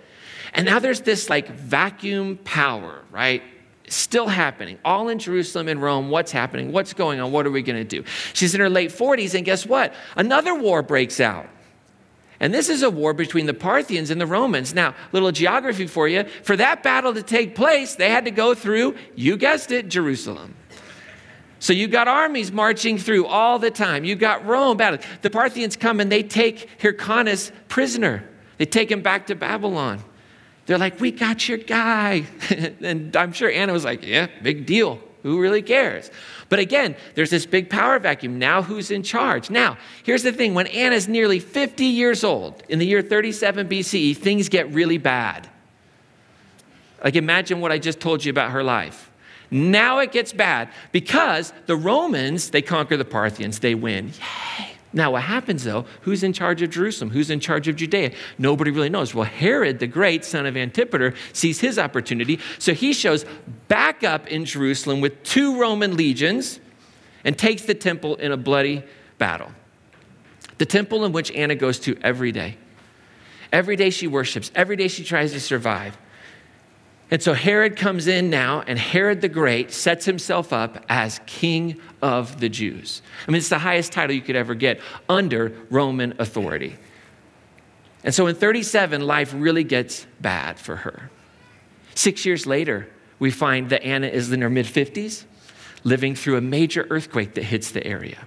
And 0.57 0.67
now 0.67 0.81
there's 0.81 1.03
this 1.03 1.31
like 1.31 1.49
vacuum 1.49 2.39
power, 2.39 3.05
right? 3.13 3.43
still 3.89 4.27
happening, 4.27 4.79
all 4.85 5.09
in 5.09 5.19
Jerusalem 5.19 5.69
and 5.69 5.81
Rome. 5.81 6.11
What's 6.11 6.33
happening? 6.33 6.73
What's 6.73 6.93
going 6.93 7.21
on? 7.21 7.33
What 7.33 7.47
are 7.47 7.51
we 7.51 7.63
going 7.63 7.79
to 7.79 7.85
do? 7.85 8.05
She's 8.33 8.55
in 8.55 8.61
her 8.61 8.69
late 8.69 8.91
40s, 8.91 9.35
and 9.35 9.45
guess 9.45 9.65
what? 9.65 9.95
Another 10.17 10.55
war 10.55 10.83
breaks 10.83 11.21
out. 11.21 11.49
And 12.39 12.53
this 12.53 12.69
is 12.69 12.83
a 12.83 12.91
war 12.91 13.15
between 13.15 13.47
the 13.47 13.55
Parthians 13.55 14.11
and 14.11 14.21
the 14.21 14.27
Romans. 14.27 14.75
Now, 14.75 14.95
little 15.13 15.33
geography 15.33 15.87
for 15.87 16.07
you. 16.07 16.25
For 16.43 16.57
that 16.57 16.83
battle 16.83 17.15
to 17.15 17.23
take 17.23 17.55
place, 17.55 17.95
they 17.95 18.11
had 18.11 18.27
to 18.27 18.31
go 18.31 18.55
through, 18.55 18.97
you 19.15 19.37
guessed 19.37 19.71
it, 19.71 19.89
Jerusalem. 19.89 20.55
So 21.59 21.73
you 21.73 21.89
got 21.89 22.09
armies 22.09 22.53
marching 22.53 22.99
through 22.99 23.27
all 23.27 23.59
the 23.59 23.71
time. 23.71 24.05
You 24.05 24.15
got 24.17 24.45
Rome 24.45 24.77
battle. 24.77 24.99
The 25.23 25.31
Parthians 25.31 25.77
come 25.77 26.01
and 26.01 26.13
they 26.13 26.23
take 26.23 26.69
Hyrcanus 26.81 27.53
prisoner. 27.69 28.29
They 28.59 28.67
take 28.67 28.91
him 28.91 29.01
back 29.01 29.29
to 29.29 29.35
Babylon. 29.35 30.03
They're 30.67 30.79
like, 30.79 31.01
We 31.01 31.11
got 31.11 31.49
your 31.49 31.59
guy. 31.59 32.27
and 32.83 33.17
I'm 33.17 33.33
sure 33.33 33.51
Anna 33.51 33.73
was 33.73 33.85
like, 33.85 34.05
Yeah, 34.05 34.29
big 34.43 34.67
deal. 34.67 35.01
Who 35.23 35.41
really 35.41 35.63
cares? 35.63 36.11
But 36.49 36.61
again, 36.61 36.95
there's 37.17 37.31
this 37.31 37.47
big 37.47 37.69
power 37.69 37.99
vacuum. 37.99 38.39
Now, 38.39 38.63
who's 38.63 38.93
in 38.93 39.03
charge? 39.03 39.51
Now, 39.51 39.77
here's 40.05 40.23
the 40.23 40.33
thing 40.33 40.55
when 40.55 40.69
Anna's 40.69 41.09
nearly 41.09 41.41
50 41.41 41.85
years 41.85 42.23
old, 42.23 42.63
in 42.69 42.79
the 42.79 42.87
year 42.87 43.03
37 43.03 43.69
BCE, 43.69 44.17
things 44.17 44.49
get 44.49 44.73
really 44.73 44.99
bad. 44.99 45.49
Like, 47.03 47.17
imagine 47.17 47.61
what 47.61 47.73
I 47.73 47.79
just 47.79 47.99
told 47.99 48.25
you 48.25 48.31
about 48.31 48.53
her 48.53 48.63
life. 48.63 49.11
Now 49.51 49.99
it 49.99 50.13
gets 50.13 50.33
bad 50.33 50.69
because 50.93 51.53
the 51.67 51.77
Romans, 51.77 52.51
they 52.51 52.63
conquer 52.63 52.97
the 52.97 53.05
Parthians, 53.05 53.59
they 53.61 53.75
win. 53.75 54.13
Yay. 54.59 54.76
Now, 54.93 55.13
what 55.13 55.23
happens 55.23 55.65
though? 55.65 55.85
Who's 56.03 56.23
in 56.23 56.33
charge 56.33 56.63
of 56.63 56.71
Jerusalem? 56.71 57.11
Who's 57.11 57.31
in 57.31 57.41
charge 57.41 57.69
of 57.69 57.77
Judea? 57.77 58.13
Nobody 58.39 58.71
really 58.71 58.89
knows. 58.89 59.15
Well, 59.15 59.25
Herod 59.25 59.79
the 59.79 59.87
Great, 59.87 60.25
son 60.25 60.47
of 60.47 60.57
Antipater, 60.57 61.15
sees 61.33 61.61
his 61.61 61.79
opportunity. 61.79 62.41
So 62.59 62.73
he 62.73 62.93
shows 62.93 63.25
back 63.69 64.05
up 64.05 64.27
in 64.29 64.45
Jerusalem 64.45 65.01
with 65.01 65.23
two 65.23 65.61
Roman 65.61 65.97
legions 65.97 66.61
and 67.25 67.37
takes 67.37 67.63
the 67.63 67.75
temple 67.75 68.17
in 68.17 68.33
a 68.33 68.37
bloody 68.37 68.85
battle. 69.19 69.51
The 70.59 70.67
temple 70.67 71.05
in 71.05 71.13
which 71.13 71.31
Anna 71.33 71.55
goes 71.55 71.79
to 71.81 71.99
every 72.03 72.33
day. 72.33 72.57
Every 73.53 73.77
day 73.77 73.91
she 73.91 74.07
worships, 74.07 74.51
every 74.55 74.77
day 74.77 74.89
she 74.89 75.05
tries 75.05 75.33
to 75.33 75.41
survive. 75.41 75.97
And 77.11 77.23
so 77.23 77.35
Herod 77.35 77.77
comes 77.77 78.09
in 78.09 78.31
now, 78.31 78.65
and 78.67 78.79
Herod 78.79 79.21
the 79.21 79.29
Great 79.29 79.71
sets 79.71 80.05
himself 80.05 80.53
up 80.53 80.85
as 80.89 81.21
king 81.27 81.81
of 82.03 82.41
the 82.41 82.49
Jews. 82.49 83.01
I 83.27 83.31
mean, 83.31 83.39
it's 83.39 83.49
the 83.49 83.59
highest 83.59 83.93
title 83.93 84.15
you 84.15 84.23
could 84.23 84.35
ever 84.35 84.55
get 84.55 84.81
under 85.09 85.57
Roman 85.71 86.15
authority. 86.19 86.77
And 88.03 88.13
so 88.13 88.27
in 88.27 88.35
37, 88.35 89.03
life 89.03 89.33
really 89.37 89.63
gets 89.63 90.07
bad 90.21 90.59
for 90.59 90.77
her. 90.77 91.11
Six 91.95 92.27
years 92.27 92.45
later, 92.45 92.89
we 93.19 93.31
find 93.31 93.71
that 93.71 93.85
Anna 93.85 94.09
is 94.09 94.33
in 94.33 94.43
her 94.43 94.51
mid 94.51 94.67
50s, 94.67 95.25
living 95.85 96.17
through 96.17 96.37
a 96.37 96.41
major 96.41 96.87
earthquake 96.91 97.35
that 97.35 97.45
hits 97.45 97.71
the 97.71 97.87
area. 97.87 98.19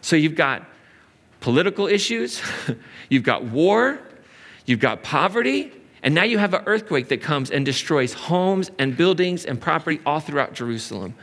So 0.00 0.16
you've 0.16 0.34
got 0.34 0.66
political 1.40 1.86
issues, 1.86 2.42
you've 3.10 3.22
got 3.22 3.44
war, 3.44 3.98
you've 4.64 4.80
got 4.80 5.02
poverty, 5.02 5.70
and 6.04 6.14
now 6.14 6.22
you 6.22 6.36
have 6.36 6.52
an 6.52 6.62
earthquake 6.66 7.08
that 7.08 7.22
comes 7.22 7.50
and 7.50 7.64
destroys 7.64 8.12
homes 8.12 8.70
and 8.78 8.94
buildings 8.94 9.46
and 9.46 9.58
property 9.58 10.00
all 10.04 10.20
throughout 10.20 10.52
Jerusalem. 10.52 11.14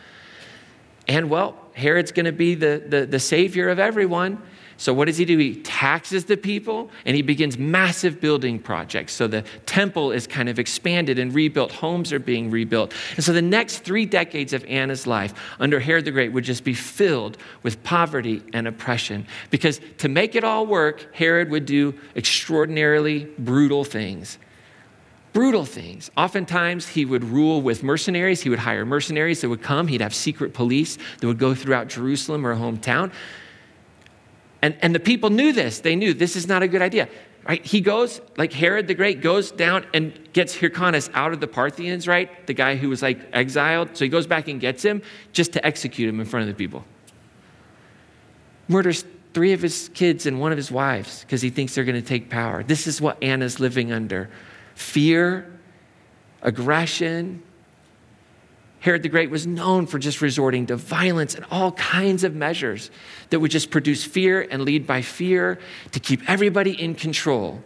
And 1.08 1.30
well, 1.30 1.56
Herod's 1.74 2.12
going 2.12 2.26
to 2.26 2.32
be 2.32 2.56
the, 2.56 2.84
the, 2.86 3.06
the 3.06 3.20
savior 3.20 3.70
of 3.70 3.78
everyone. 3.78 4.42
So, 4.78 4.92
what 4.92 5.06
does 5.06 5.18
he 5.18 5.26
do? 5.26 5.38
He 5.38 5.58
taxes 5.62 6.26
the 6.26 6.36
people 6.36 6.90
and 7.06 7.16
he 7.16 7.22
begins 7.22 7.60
massive 7.60 8.20
building 8.20 8.58
projects. 8.58 9.14
So, 9.14 9.28
the 9.28 9.44
temple 9.68 10.12
is 10.12 10.26
kind 10.26 10.50
of 10.50 10.58
expanded 10.58 11.20
and 11.20 11.32
rebuilt, 11.32 11.72
homes 11.72 12.12
are 12.12 12.18
being 12.18 12.50
rebuilt. 12.50 12.92
And 13.16 13.24
so, 13.24 13.34
the 13.34 13.44
next 13.44 13.80
three 13.84 14.08
decades 14.08 14.52
of 14.52 14.66
Anna's 14.66 15.06
life 15.06 15.36
under 15.60 15.80
Herod 15.80 16.06
the 16.06 16.12
Great 16.12 16.34
would 16.34 16.44
just 16.44 16.64
be 16.64 16.74
filled 16.74 17.38
with 17.62 17.84
poverty 17.84 18.42
and 18.54 18.68
oppression. 18.68 19.28
Because 19.52 19.80
to 20.00 20.10
make 20.10 20.36
it 20.36 20.44
all 20.44 20.66
work, 20.66 21.14
Herod 21.14 21.52
would 21.52 21.68
do 21.68 21.94
extraordinarily 22.16 23.26
brutal 23.38 23.84
things 23.84 24.40
brutal 25.34 25.66
things. 25.66 26.12
Oftentimes, 26.18 26.88
he 26.88 27.06
would 27.06 27.24
rule 27.24 27.62
with 27.62 27.84
mercenaries. 27.84 28.42
He 28.42 28.50
would 28.50 28.60
hire 28.60 28.86
mercenaries 28.86 29.42
that 29.42 29.50
would 29.50 29.62
come. 29.62 29.88
He'd 29.88 30.02
have 30.02 30.14
secret 30.14 30.54
police 30.54 30.98
that 31.20 31.28
would 31.28 31.40
go 31.40 31.56
throughout 31.56 31.88
Jerusalem 31.88 32.46
or 32.46 32.56
hometown. 32.56 33.12
And, 34.62 34.76
and 34.82 34.94
the 34.94 35.00
people 35.00 35.30
knew 35.30 35.54
this. 35.54 35.80
They 35.80 35.96
knew 35.96 36.14
this 36.14 36.36
is 36.36 36.48
not 36.48 36.64
a 36.64 36.68
good 36.68 36.82
idea. 36.82 37.10
Right? 37.48 37.66
He 37.66 37.82
goes, 37.82 38.22
like 38.38 38.54
Herod 38.54 38.88
the 38.88 38.94
Great, 38.94 39.22
goes 39.22 39.52
down 39.52 39.86
and 39.96 40.32
gets 40.32 40.56
Hyrcanus 40.56 41.10
out 41.14 41.34
of 41.34 41.40
the 41.40 41.48
Parthians, 41.48 42.08
right? 42.08 42.46
The 42.46 42.54
guy 42.54 42.76
who 42.76 42.90
was 42.90 43.02
like 43.02 43.20
exiled. 43.34 43.98
So 43.98 44.06
he 44.06 44.10
goes 44.10 44.28
back 44.28 44.48
and 44.48 44.60
gets 44.60 44.84
him 44.84 45.02
just 45.34 45.54
to 45.54 45.66
execute 45.66 46.08
him 46.08 46.20
in 46.20 46.26
front 46.28 46.48
of 46.48 46.56
the 46.56 46.58
people. 46.58 46.86
Murders 48.68 49.06
three 49.34 49.54
of 49.54 49.62
his 49.62 49.90
kids 49.94 50.26
and 50.26 50.40
one 50.40 50.52
of 50.52 50.58
his 50.58 50.72
wives 50.72 51.22
because 51.22 51.42
he 51.42 51.50
thinks 51.50 51.74
they're 51.74 51.84
going 51.84 52.00
to 52.00 52.08
take 52.08 52.30
power. 52.30 52.64
This 52.64 52.86
is 52.86 53.02
what 53.02 53.22
Anna's 53.24 53.60
living 53.60 53.92
under 53.92 54.30
fear, 54.75 55.60
aggression. 56.42 57.44
Herod 58.80 59.04
the 59.04 59.10
Great 59.10 59.30
was 59.30 59.46
known 59.46 59.86
for 59.86 60.00
just 60.00 60.22
resorting 60.22 60.66
to 60.68 60.75
violence 60.75 61.36
and 61.36 61.46
all 61.51 61.72
kinds 61.74 62.24
of 62.24 62.36
measures 62.36 62.90
that 63.30 63.40
would 63.40 63.51
just 63.51 63.70
produce 63.70 64.04
fear 64.04 64.48
and 64.50 64.63
lead 64.63 64.88
by 64.88 65.04
fear 65.04 65.60
to 65.92 66.00
keep 66.00 66.28
everybody 66.28 66.72
in 66.72 66.96
control. 66.96 67.62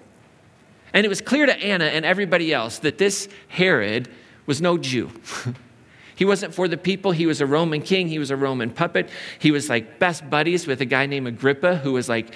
And 0.93 1.05
it 1.05 1.09
was 1.09 1.21
clear 1.21 1.45
to 1.45 1.57
Anna 1.57 1.85
and 1.85 2.05
everybody 2.05 2.53
else 2.53 2.79
that 2.79 2.97
this 2.97 3.29
Herod 3.47 4.09
was 4.45 4.62
no 4.62 4.77
Jew. 4.77 5.09
he 6.15 6.25
wasn't 6.25 6.53
for 6.53 6.67
the 6.67 6.77
people. 6.77 7.12
He 7.12 7.25
was 7.25 7.41
a 7.41 7.45
Roman 7.45 7.81
king. 7.81 8.07
He 8.07 8.19
was 8.19 8.31
a 8.31 8.38
Roman 8.38 8.69
puppet. 8.69 9.09
He 9.39 9.51
was 9.51 9.69
like 9.69 10.00
best 10.00 10.29
buddies 10.29 10.67
with 10.67 10.81
a 10.81 10.85
guy 10.85 11.05
named 11.05 11.27
Agrippa, 11.27 11.77
who 11.77 11.93
was 11.93 12.09
like 12.09 12.33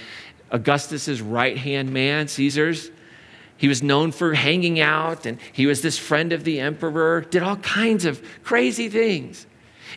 Augustus's 0.51 1.21
right 1.21 1.57
hand 1.57 1.91
man, 1.91 2.27
Caesar's. 2.27 2.91
He 3.59 3.67
was 3.67 3.83
known 3.83 4.11
for 4.13 4.33
hanging 4.33 4.79
out, 4.79 5.25
and 5.25 5.37
he 5.51 5.65
was 5.65 5.81
this 5.81 5.97
friend 5.97 6.31
of 6.31 6.45
the 6.45 6.61
emperor, 6.61 7.21
did 7.21 7.43
all 7.43 7.57
kinds 7.57 8.05
of 8.05 8.23
crazy 8.41 8.87
things. 8.87 9.45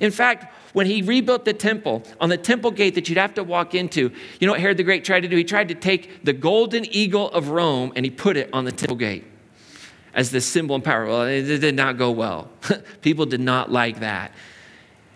In 0.01 0.11
fact, 0.11 0.53
when 0.73 0.87
he 0.87 1.01
rebuilt 1.01 1.45
the 1.45 1.53
temple, 1.53 2.03
on 2.21 2.29
the 2.29 2.37
temple 2.37 2.73
gate 2.73 2.97
that 2.97 3.09
you'd 3.09 3.19
have 3.19 3.35
to 3.35 3.45
walk 3.45 3.75
into, 3.75 4.11
you 4.41 4.47
know 4.47 4.53
what 4.53 4.61
Herod 4.61 4.79
the 4.79 4.83
Great 4.83 5.05
tried 5.05 5.21
to 5.21 5.29
do? 5.29 5.37
He 5.37 5.45
tried 5.45 5.69
to 5.69 5.77
take 5.77 6.25
the 6.25 6.33
golden 6.33 6.85
eagle 6.87 7.31
of 7.31 7.51
Rome 7.51 7.93
and 7.95 8.05
he 8.05 8.11
put 8.11 8.37
it 8.37 8.51
on 8.53 8.65
the 8.65 8.73
temple 8.73 8.97
gate 8.97 9.25
as 10.13 10.31
the 10.31 10.41
symbol 10.41 10.75
and 10.75 10.85
power. 10.85 11.07
Well, 11.07 11.23
it 11.23 11.61
did 11.61 11.77
not 11.77 11.99
go 11.99 12.11
well. 12.11 12.51
People 13.01 13.27
did 13.27 13.41
not 13.41 13.71
like 13.71 14.01
that. 14.01 14.33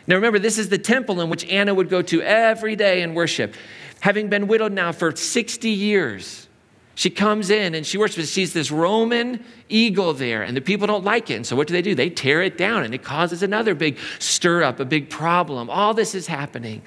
Now 0.07 0.15
remember, 0.15 0.39
this 0.39 0.57
is 0.57 0.69
the 0.69 0.79
temple 0.79 1.21
in 1.21 1.31
which 1.31 1.45
Anna 1.47 1.75
would 1.75 1.89
go 1.89 2.01
to 2.03 2.23
every 2.23 2.77
day 2.77 3.03
and 3.03 3.17
worship. 3.17 3.55
Having 4.01 4.29
been 4.29 4.47
widowed 4.47 4.73
now 4.73 4.93
for 4.93 5.15
60 5.15 5.69
years, 5.69 6.46
she 6.97 7.11
comes 7.11 7.51
in 7.51 7.75
and 7.75 7.87
she 7.87 7.99
worships. 7.99 8.31
She's 8.31 8.55
this 8.55 8.71
Roman 8.71 9.45
eagle 9.69 10.15
there, 10.15 10.43
and 10.43 10.57
the 10.57 10.63
people 10.63 10.87
don't 10.87 11.05
like 11.05 11.31
it. 11.31 11.35
And 11.35 11.47
so 11.47 11.55
what 11.55 11.69
do 11.69 11.73
they 11.73 11.83
do? 11.83 11.95
They 11.95 12.09
tear 12.09 12.43
it 12.43 12.57
down, 12.57 12.85
and 12.85 12.95
it 12.95 13.03
causes 13.05 13.43
another 13.43 13.75
big 13.75 13.99
stir 14.19 14.63
up, 14.63 14.81
a 14.81 14.87
big 14.87 15.11
problem. 15.11 15.69
All 15.69 15.93
this 15.93 16.15
is 16.15 16.27
happening. 16.27 16.81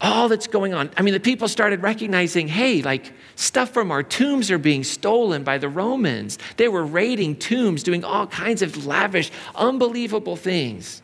All 0.00 0.28
that's 0.28 0.48
going 0.48 0.74
on. 0.74 0.90
I 0.96 1.02
mean, 1.02 1.14
the 1.14 1.20
people 1.20 1.46
started 1.46 1.82
recognizing 1.82 2.48
hey, 2.48 2.82
like 2.82 3.12
stuff 3.36 3.70
from 3.70 3.92
our 3.92 4.02
tombs 4.02 4.50
are 4.50 4.58
being 4.58 4.82
stolen 4.82 5.44
by 5.44 5.58
the 5.58 5.68
Romans. 5.68 6.36
They 6.56 6.66
were 6.66 6.84
raiding 6.84 7.36
tombs, 7.36 7.84
doing 7.84 8.02
all 8.02 8.26
kinds 8.26 8.60
of 8.60 8.86
lavish, 8.86 9.30
unbelievable 9.54 10.34
things. 10.34 11.00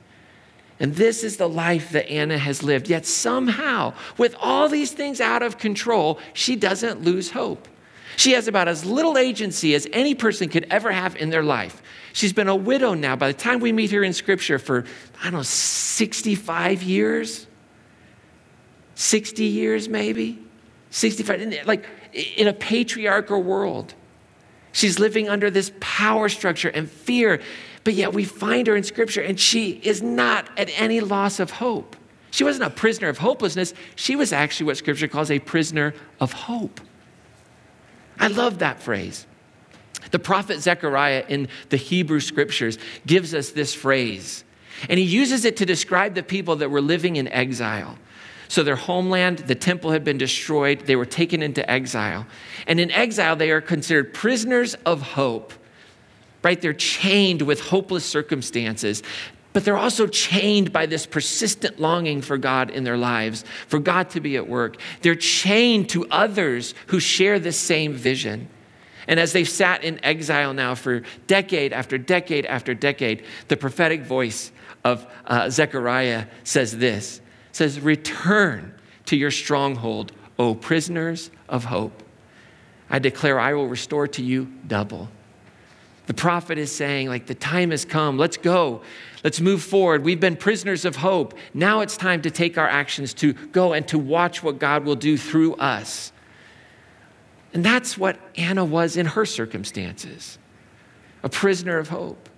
And 0.81 0.97
this 0.97 1.23
is 1.23 1.37
the 1.37 1.49
life 1.49 1.90
that 1.90 2.11
Anna 2.11 2.37
has 2.37 2.64
lived. 2.64 2.88
Yet 2.88 3.07
somehow, 3.07 3.95
with 4.19 4.35
all 4.40 4.69
these 4.69 4.90
things 4.90 5.21
out 5.21 5.45
of 5.45 5.57
control, 5.57 6.19
she 6.33 6.57
doesn't 6.57 7.05
lose 7.05 7.31
hope. 7.31 7.69
She 8.17 8.33
has 8.33 8.49
about 8.49 8.67
as 8.67 8.85
little 8.85 9.19
agency 9.19 9.75
as 9.75 9.87
any 9.93 10.15
person 10.15 10.49
could 10.49 10.67
ever 10.71 10.91
have 10.91 11.17
in 11.17 11.31
their 11.31 11.43
life. 11.43 11.83
She's 12.15 12.33
been 12.33 12.49
a 12.49 12.57
widow 12.57 12.95
now 12.95 13.15
by 13.15 13.29
the 13.29 13.39
time 13.39 13.61
we 13.61 13.73
meet 13.73 13.91
her 13.91 14.03
in 14.03 14.15
Scripture 14.15 14.59
for, 14.59 14.85
I 15.21 15.25
don't 15.25 15.35
know, 15.35 15.43
65 15.43 16.83
years? 16.83 17.47
60 18.95 19.45
years 19.45 19.89
maybe? 19.89 20.43
65, 20.91 21.67
like 21.67 21.85
in 22.37 22.49
a 22.49 22.55
patriarchal 22.55 23.43
world. 23.43 23.95
She's 24.73 24.99
living 24.99 25.29
under 25.29 25.51
this 25.51 25.73
power 25.81 26.31
structure 26.31 26.69
and 26.69 26.91
fear, 26.91 27.41
but 27.85 27.93
yet 27.93 28.15
we 28.15 28.25
find 28.25 28.67
her 28.67 28.77
in 28.77 28.83
Scripture 28.83 29.21
and 29.21 29.39
she 29.39 29.73
is 29.83 30.03
not 30.03 30.49
at 30.57 30.71
any 30.79 31.01
loss 31.01 31.39
of 31.39 31.51
hope. 31.51 31.97
She 32.31 32.45
wasn't 32.45 32.67
a 32.67 32.71
prisoner 32.71 33.09
of 33.09 33.19
hopelessness, 33.19 33.75
she 33.95 34.17
was 34.17 34.33
actually 34.33 34.67
what 34.67 34.79
Scripture 34.79 35.09
calls 35.09 35.31
a 35.31 35.39
prisoner 35.39 35.95
of 36.19 36.33
hope. 36.33 36.81
I 38.19 38.29
love 38.29 38.59
that 38.59 38.81
phrase. 38.81 39.27
The 40.11 40.19
prophet 40.19 40.61
Zechariah 40.61 41.25
in 41.29 41.49
the 41.69 41.77
Hebrew 41.77 42.21
scriptures 42.21 42.79
gives 43.07 43.35
us 43.35 43.51
this 43.51 43.75
phrase, 43.75 44.45
and 44.89 44.99
he 44.99 45.05
uses 45.05 45.45
it 45.45 45.57
to 45.59 45.67
describe 45.67 46.15
the 46.15 46.23
people 46.23 46.57
that 46.57 46.71
were 46.71 46.81
living 46.81 47.17
in 47.17 47.29
exile. 47.29 47.99
So, 48.49 48.63
their 48.63 48.77
homeland, 48.77 49.39
the 49.39 49.57
temple 49.57 49.91
had 49.91 50.05
been 50.05 50.19
destroyed, 50.19 50.83
they 50.87 50.95
were 50.95 51.07
taken 51.07 51.43
into 51.43 51.69
exile. 51.69 52.27
And 52.69 52.79
in 52.79 52.93
exile, 52.93 53.35
they 53.35 53.51
are 53.51 53.61
considered 53.61 54.15
prisoners 54.15 54.75
of 54.87 55.03
hope. 55.03 55.53
right? 56.45 56.61
They're 56.61 56.73
chained 56.73 57.43
with 57.43 57.61
hopeless 57.61 58.05
circumstances 58.05 59.03
but 59.57 59.65
they're 59.65 59.79
also 59.79 60.07
chained 60.07 60.71
by 60.71 60.85
this 60.85 61.07
persistent 61.07 61.81
longing 61.81 62.21
for 62.21 62.37
God 62.37 62.69
in 62.69 62.85
their 62.85 62.99
lives, 62.99 63.43
for 63.69 63.79
God 63.79 64.11
to 64.11 64.21
be 64.21 64.37
at 64.37 64.47
work. 64.47 64.77
They're 65.01 65.15
chained 65.15 65.89
to 65.89 66.07
others 66.11 66.75
who 66.89 67.01
share 67.01 67.39
this 67.39 67.59
same 67.59 67.95
vision. 67.95 68.51
And 69.09 69.19
as 69.19 69.33
they've 69.33 69.49
sat 69.49 69.83
in 69.83 69.99
exile 70.05 70.53
now 70.53 70.75
for 70.75 71.05
decade 71.27 71.73
after 71.73 71.97
decade 71.97 72.45
after 72.45 72.75
decade, 72.75 73.25
the 73.49 73.57
prophetic 73.57 74.03
voice 74.03 74.53
of 74.85 75.07
uh, 75.25 75.49
Zechariah 75.49 76.27
says 76.45 76.77
this 76.77 77.23
says, 77.53 77.81
Return 77.81 78.75
to 79.07 79.17
your 79.17 79.31
stronghold, 79.31 80.13
O 80.39 80.55
prisoners 80.55 81.31
of 81.49 81.65
hope. 81.65 82.03
I 82.91 82.99
declare 82.99 83.41
I 83.41 83.55
will 83.55 83.69
restore 83.69 84.07
to 84.07 84.23
you 84.23 84.53
double. 84.67 85.09
The 86.07 86.15
prophet 86.15 86.57
is 86.57 86.75
saying, 86.75 87.09
like, 87.09 87.27
the 87.27 87.35
time 87.35 87.73
has 87.73 87.85
come. 87.85 88.17
Let's 88.17 88.37
go. 88.37 88.83
Let's 89.26 89.40
move 89.40 89.61
forward. 89.61 90.04
We've 90.04 90.21
been 90.21 90.37
prisoners 90.37 90.85
of 90.85 90.95
hope. 90.95 91.35
Now 91.52 91.80
it's 91.80 91.97
time 91.97 92.23
to 92.23 92.30
take 92.30 92.56
our 92.59 92.68
actions 92.68 93.12
to 93.14 93.33
go 93.33 93.73
and 93.73 93.88
to 93.88 93.99
watch 93.99 94.40
what 94.40 94.61
God 94.61 94.85
will 94.85 94.95
do 94.95 95.18
through 95.18 95.56
us. 95.56 96.12
And 97.52 97.64
that's 97.64 97.99
what 97.99 98.21
Anna 98.37 98.64
was 98.64 98.97
in 98.97 99.04
her 99.04 99.26
circumstances 99.26 100.38
a 101.25 101.28
prisoner 101.28 101.76
of 101.78 101.88
hope. 101.88 102.28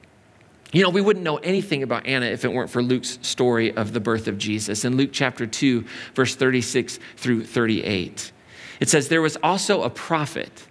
You 0.73 0.83
know, 0.83 0.89
we 0.89 1.03
wouldn't 1.03 1.27
know 1.27 1.37
anything 1.37 1.83
about 1.83 2.07
Anna 2.07 2.25
if 2.25 2.47
it 2.47 2.55
weren't 2.55 2.71
for 2.71 2.83
Luke's 2.83 3.19
story 3.21 3.77
of 3.77 3.93
the 3.93 4.01
birth 4.01 4.27
of 4.27 4.39
Jesus. 4.39 4.87
In 4.87 4.97
Luke 4.97 5.11
chapter 5.13 5.47
2, 5.47 5.85
verse 6.15 6.37
36 6.37 7.01
through 7.19 7.45
38, 7.45 8.33
it 8.81 8.89
says, 8.89 9.09
There 9.09 9.21
was 9.21 9.37
also 9.43 9.83
a 9.83 9.91
prophet, 9.91 10.67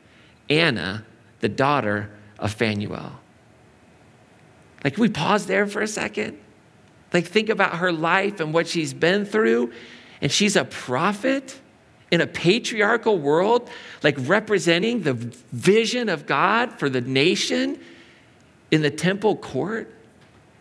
Anna, 0.50 1.06
the 1.42 1.50
daughter 1.50 2.10
of 2.40 2.56
Phanuel. 2.56 3.20
Like, 4.88 4.94
can 4.94 5.02
we 5.02 5.10
pause 5.10 5.48
there 5.48 5.68
for 5.68 5.82
a 5.82 5.88
second? 5.88 6.38
Like, 7.12 7.26
think 7.26 7.50
about 7.50 7.80
her 7.80 7.92
life 7.92 8.40
and 8.40 8.54
what 8.54 8.70
she's 8.70 8.94
been 8.94 9.26
through. 9.26 9.74
And 10.22 10.32
she's 10.32 10.56
a 10.56 10.64
prophet 10.64 11.60
in 12.10 12.22
a 12.22 12.26
patriarchal 12.26 13.20
world, 13.20 13.70
like 14.02 14.16
representing 14.18 15.02
the 15.02 15.12
vision 15.52 16.08
of 16.08 16.26
God 16.26 16.80
for 16.80 16.88
the 16.88 17.02
nation 17.02 17.78
in 18.72 18.82
the 18.82 18.90
temple 18.90 19.36
court. 19.36 19.94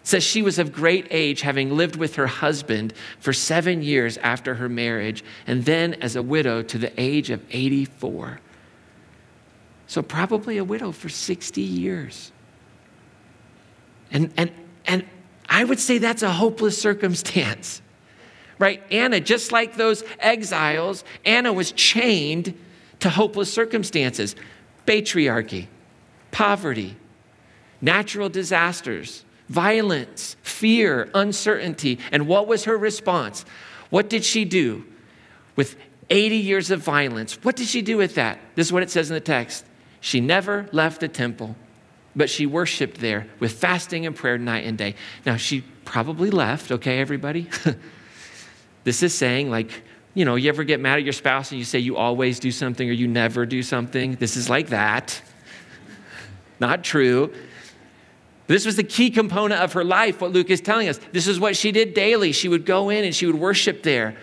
says 0.03 0.25
she 0.25 0.43
was 0.43 0.59
of 0.59 0.73
great 0.73 1.07
age, 1.13 1.43
having 1.43 1.77
lived 1.77 1.95
with 1.95 2.17
her 2.17 2.27
husband 2.27 2.95
for 3.21 3.33
seven 3.33 3.81
years 3.81 4.19
after 4.19 4.57
her 4.57 4.69
marriage, 4.69 5.23
and 5.47 5.65
then 5.67 5.95
as 6.03 6.17
a 6.17 6.23
widow 6.23 6.65
to 6.65 6.79
the 6.79 6.93
age 7.01 7.31
of 7.31 7.41
84. 7.53 8.41
So, 9.87 10.03
probably 10.03 10.59
a 10.59 10.65
widow 10.65 10.91
for 10.91 11.09
60 11.09 11.61
years. 11.61 12.33
And, 14.11 14.33
and, 14.37 14.51
and 14.87 15.05
I 15.49 15.65
would 15.65 15.81
say 15.81 15.99
that's 15.99 16.23
a 16.23 16.31
hopeless 16.31 16.81
circumstance, 16.81 17.83
right? 18.59 18.83
Anna, 18.91 19.21
just 19.21 19.53
like 19.53 19.77
those 19.77 20.05
exiles, 20.19 21.05
Anna 21.25 21.53
was 21.53 21.73
chained 21.73 22.55
to 23.01 23.11
hopeless 23.11 23.53
circumstances 23.53 24.35
patriarchy, 24.87 25.67
poverty, 26.31 26.97
natural 27.81 28.29
disasters, 28.29 29.25
violence, 29.49 30.37
fear, 30.43 31.11
uncertainty. 31.15 31.99
And 32.13 32.29
what 32.29 32.47
was 32.47 32.65
her 32.65 32.77
response? 32.77 33.45
What 33.91 34.09
did 34.09 34.25
she 34.25 34.45
do 34.45 34.85
with 35.57 35.77
80 36.11 36.37
years 36.37 36.71
of 36.71 36.81
violence? 36.81 37.43
What 37.43 37.57
did 37.57 37.67
she 37.67 37.83
do 37.83 37.97
with 37.97 38.15
that? 38.15 38.39
This 38.55 38.69
is 38.69 38.73
what 38.73 38.83
it 38.83 38.91
says 38.91 39.11
in 39.11 39.15
the 39.15 39.21
text. 39.21 39.65
She 40.01 40.21
never 40.21 40.69
left 40.73 41.01
the 41.01 41.09
temple, 41.09 41.57
but 42.17 42.31
she 42.31 42.47
worshiped 42.47 42.99
there 42.99 43.27
with 43.39 43.53
fasting 43.53 44.07
and 44.07 44.17
prayer 44.17 44.39
night 44.39 44.65
and 44.65 44.79
day. 44.79 44.95
Now, 45.27 45.37
she 45.37 45.61
probably 45.85 46.31
left, 46.31 46.73
okay, 46.73 46.99
everybody? 46.99 47.49
this 48.85 49.03
is 49.03 49.15
saying, 49.15 49.51
like, 49.51 49.83
you 50.15 50.25
know, 50.25 50.35
you 50.37 50.49
ever 50.49 50.65
get 50.65 50.81
mad 50.81 50.99
at 50.99 51.05
your 51.05 51.13
spouse 51.13 51.53
and 51.53 51.59
you 51.59 51.65
say 51.65 51.79
you 51.79 51.97
always 51.97 52.41
do 52.41 52.51
something 52.51 52.89
or 52.89 52.93
you 52.93 53.07
never 53.07 53.45
do 53.45 53.63
something? 53.63 54.15
This 54.15 54.37
is 54.37 54.49
like 54.49 54.69
that. 54.69 55.21
Not 56.59 56.83
true. 56.83 57.35
This 58.47 58.65
was 58.65 58.77
the 58.77 58.85
key 58.85 59.11
component 59.11 59.61
of 59.61 59.75
her 59.75 59.85
life, 59.85 60.23
what 60.23 60.33
Luke 60.33 60.49
is 60.49 60.63
telling 60.63 60.89
us. 60.89 60.99
This 61.13 61.27
is 61.27 61.39
what 61.39 61.55
she 61.55 61.71
did 61.71 61.93
daily. 61.93 62.33
She 62.33 62.49
would 62.49 62.65
go 62.65 62.89
in 62.89 63.05
and 63.05 63.15
she 63.15 63.27
would 63.27 63.35
worship 63.35 63.83
there. 63.83 64.17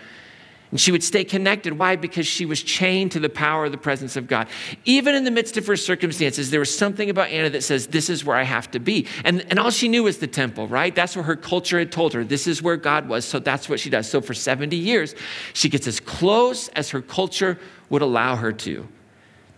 And 0.74 0.80
she 0.80 0.90
would 0.90 1.04
stay 1.04 1.22
connected. 1.22 1.78
Why? 1.78 1.94
Because 1.94 2.26
she 2.26 2.44
was 2.44 2.60
chained 2.60 3.12
to 3.12 3.20
the 3.20 3.28
power 3.28 3.66
of 3.66 3.70
the 3.70 3.78
presence 3.78 4.16
of 4.16 4.26
God. 4.26 4.48
Even 4.84 5.14
in 5.14 5.22
the 5.22 5.30
midst 5.30 5.56
of 5.56 5.64
her 5.68 5.76
circumstances, 5.76 6.50
there 6.50 6.58
was 6.58 6.76
something 6.76 7.08
about 7.08 7.28
Anna 7.28 7.48
that 7.50 7.62
says, 7.62 7.86
This 7.86 8.10
is 8.10 8.24
where 8.24 8.36
I 8.36 8.42
have 8.42 8.68
to 8.72 8.80
be. 8.80 9.06
And, 9.22 9.46
and 9.50 9.60
all 9.60 9.70
she 9.70 9.86
knew 9.86 10.02
was 10.02 10.18
the 10.18 10.26
temple, 10.26 10.66
right? 10.66 10.92
That's 10.92 11.14
where 11.14 11.22
her 11.22 11.36
culture 11.36 11.78
had 11.78 11.92
told 11.92 12.12
her, 12.14 12.24
This 12.24 12.48
is 12.48 12.60
where 12.60 12.76
God 12.76 13.08
was. 13.08 13.24
So 13.24 13.38
that's 13.38 13.68
what 13.68 13.78
she 13.78 13.88
does. 13.88 14.10
So 14.10 14.20
for 14.20 14.34
70 14.34 14.74
years, 14.74 15.14
she 15.52 15.68
gets 15.68 15.86
as 15.86 16.00
close 16.00 16.66
as 16.70 16.90
her 16.90 17.00
culture 17.00 17.56
would 17.88 18.02
allow 18.02 18.34
her 18.34 18.52
to, 18.52 18.88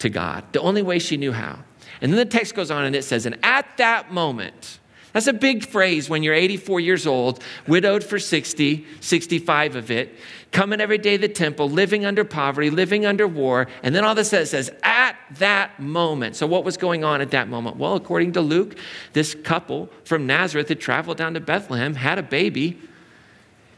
to 0.01 0.11
God, 0.11 0.45
the 0.53 0.61
only 0.61 0.83
way 0.83 0.99
she 0.99 1.17
knew 1.17 1.33
how. 1.33 1.61
And 2.03 2.13
then 2.13 2.19
the 2.19 2.27
text 2.27 2.55
goes 2.55 2.71
on 2.71 2.85
and 2.85 2.95
it 2.95 3.05
says, 3.05 3.25
And 3.25 3.39
at 3.43 3.67
that 3.79 4.13
moment, 4.13 4.81
that's 5.17 5.29
a 5.29 5.33
big 5.33 5.67
phrase 5.67 6.11
when 6.11 6.23
you're 6.23 6.35
84 6.35 6.79
years 6.79 7.07
old, 7.07 7.43
widowed 7.67 8.05
for 8.05 8.19
60, 8.19 8.85
65 9.01 9.75
of 9.75 9.91
it, 9.91 10.15
coming 10.53 10.79
every 10.79 10.99
day 10.99 11.17
to 11.17 11.27
the 11.27 11.33
temple, 11.33 11.71
living 11.71 12.05
under 12.05 12.23
poverty, 12.23 12.69
living 12.69 13.07
under 13.07 13.27
war. 13.27 13.67
And 13.83 13.95
then 13.95 14.05
all 14.05 14.11
of 14.11 14.17
this 14.19 14.29
says, 14.29 14.51
says, 14.51 14.71
at 14.83 15.17
that 15.39 15.81
moment. 15.81 16.37
So, 16.37 16.47
what 16.47 16.65
was 16.65 16.77
going 16.77 17.03
on 17.03 17.23
at 17.23 17.31
that 17.31 17.49
moment? 17.49 17.79
Well, 17.79 17.95
according 17.95 18.33
to 18.33 18.43
Luke, 18.43 18.79
this 19.15 19.35
couple 19.35 19.89
from 20.05 20.27
Nazareth 20.27 20.69
had 20.69 20.81
traveled 20.81 21.17
down 21.17 21.33
to 21.33 21.41
Bethlehem, 21.41 21.95
had 21.95 22.19
a 22.19 22.23
baby. 22.23 22.79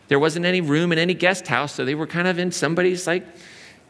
There 0.08 0.18
wasn't 0.18 0.44
any 0.44 0.60
room 0.60 0.90
in 0.90 0.98
any 0.98 1.14
guest 1.14 1.46
house, 1.46 1.72
so 1.72 1.84
they 1.84 1.94
were 1.94 2.08
kind 2.08 2.26
of 2.26 2.40
in 2.40 2.50
somebody's, 2.50 3.06
like, 3.06 3.24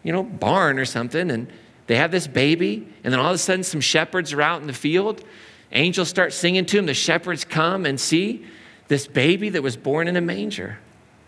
you 0.02 0.12
know, 0.12 0.22
barn 0.22 0.78
or 0.78 0.84
something. 0.84 1.30
And 1.30 1.50
they 1.86 1.96
have 1.96 2.10
this 2.10 2.26
baby, 2.26 2.86
and 3.04 3.10
then 3.10 3.18
all 3.18 3.30
of 3.30 3.36
a 3.36 3.38
sudden, 3.38 3.64
some 3.64 3.80
shepherds 3.80 4.34
are 4.34 4.42
out 4.42 4.60
in 4.60 4.66
the 4.66 4.74
field 4.74 5.24
Angels 5.72 6.08
start 6.08 6.32
singing 6.32 6.66
to 6.66 6.78
him. 6.78 6.86
The 6.86 6.94
shepherds 6.94 7.44
come 7.44 7.84
and 7.84 8.00
see 8.00 8.44
this 8.88 9.06
baby 9.06 9.50
that 9.50 9.62
was 9.62 9.76
born 9.76 10.08
in 10.08 10.16
a 10.16 10.20
manger. 10.20 10.78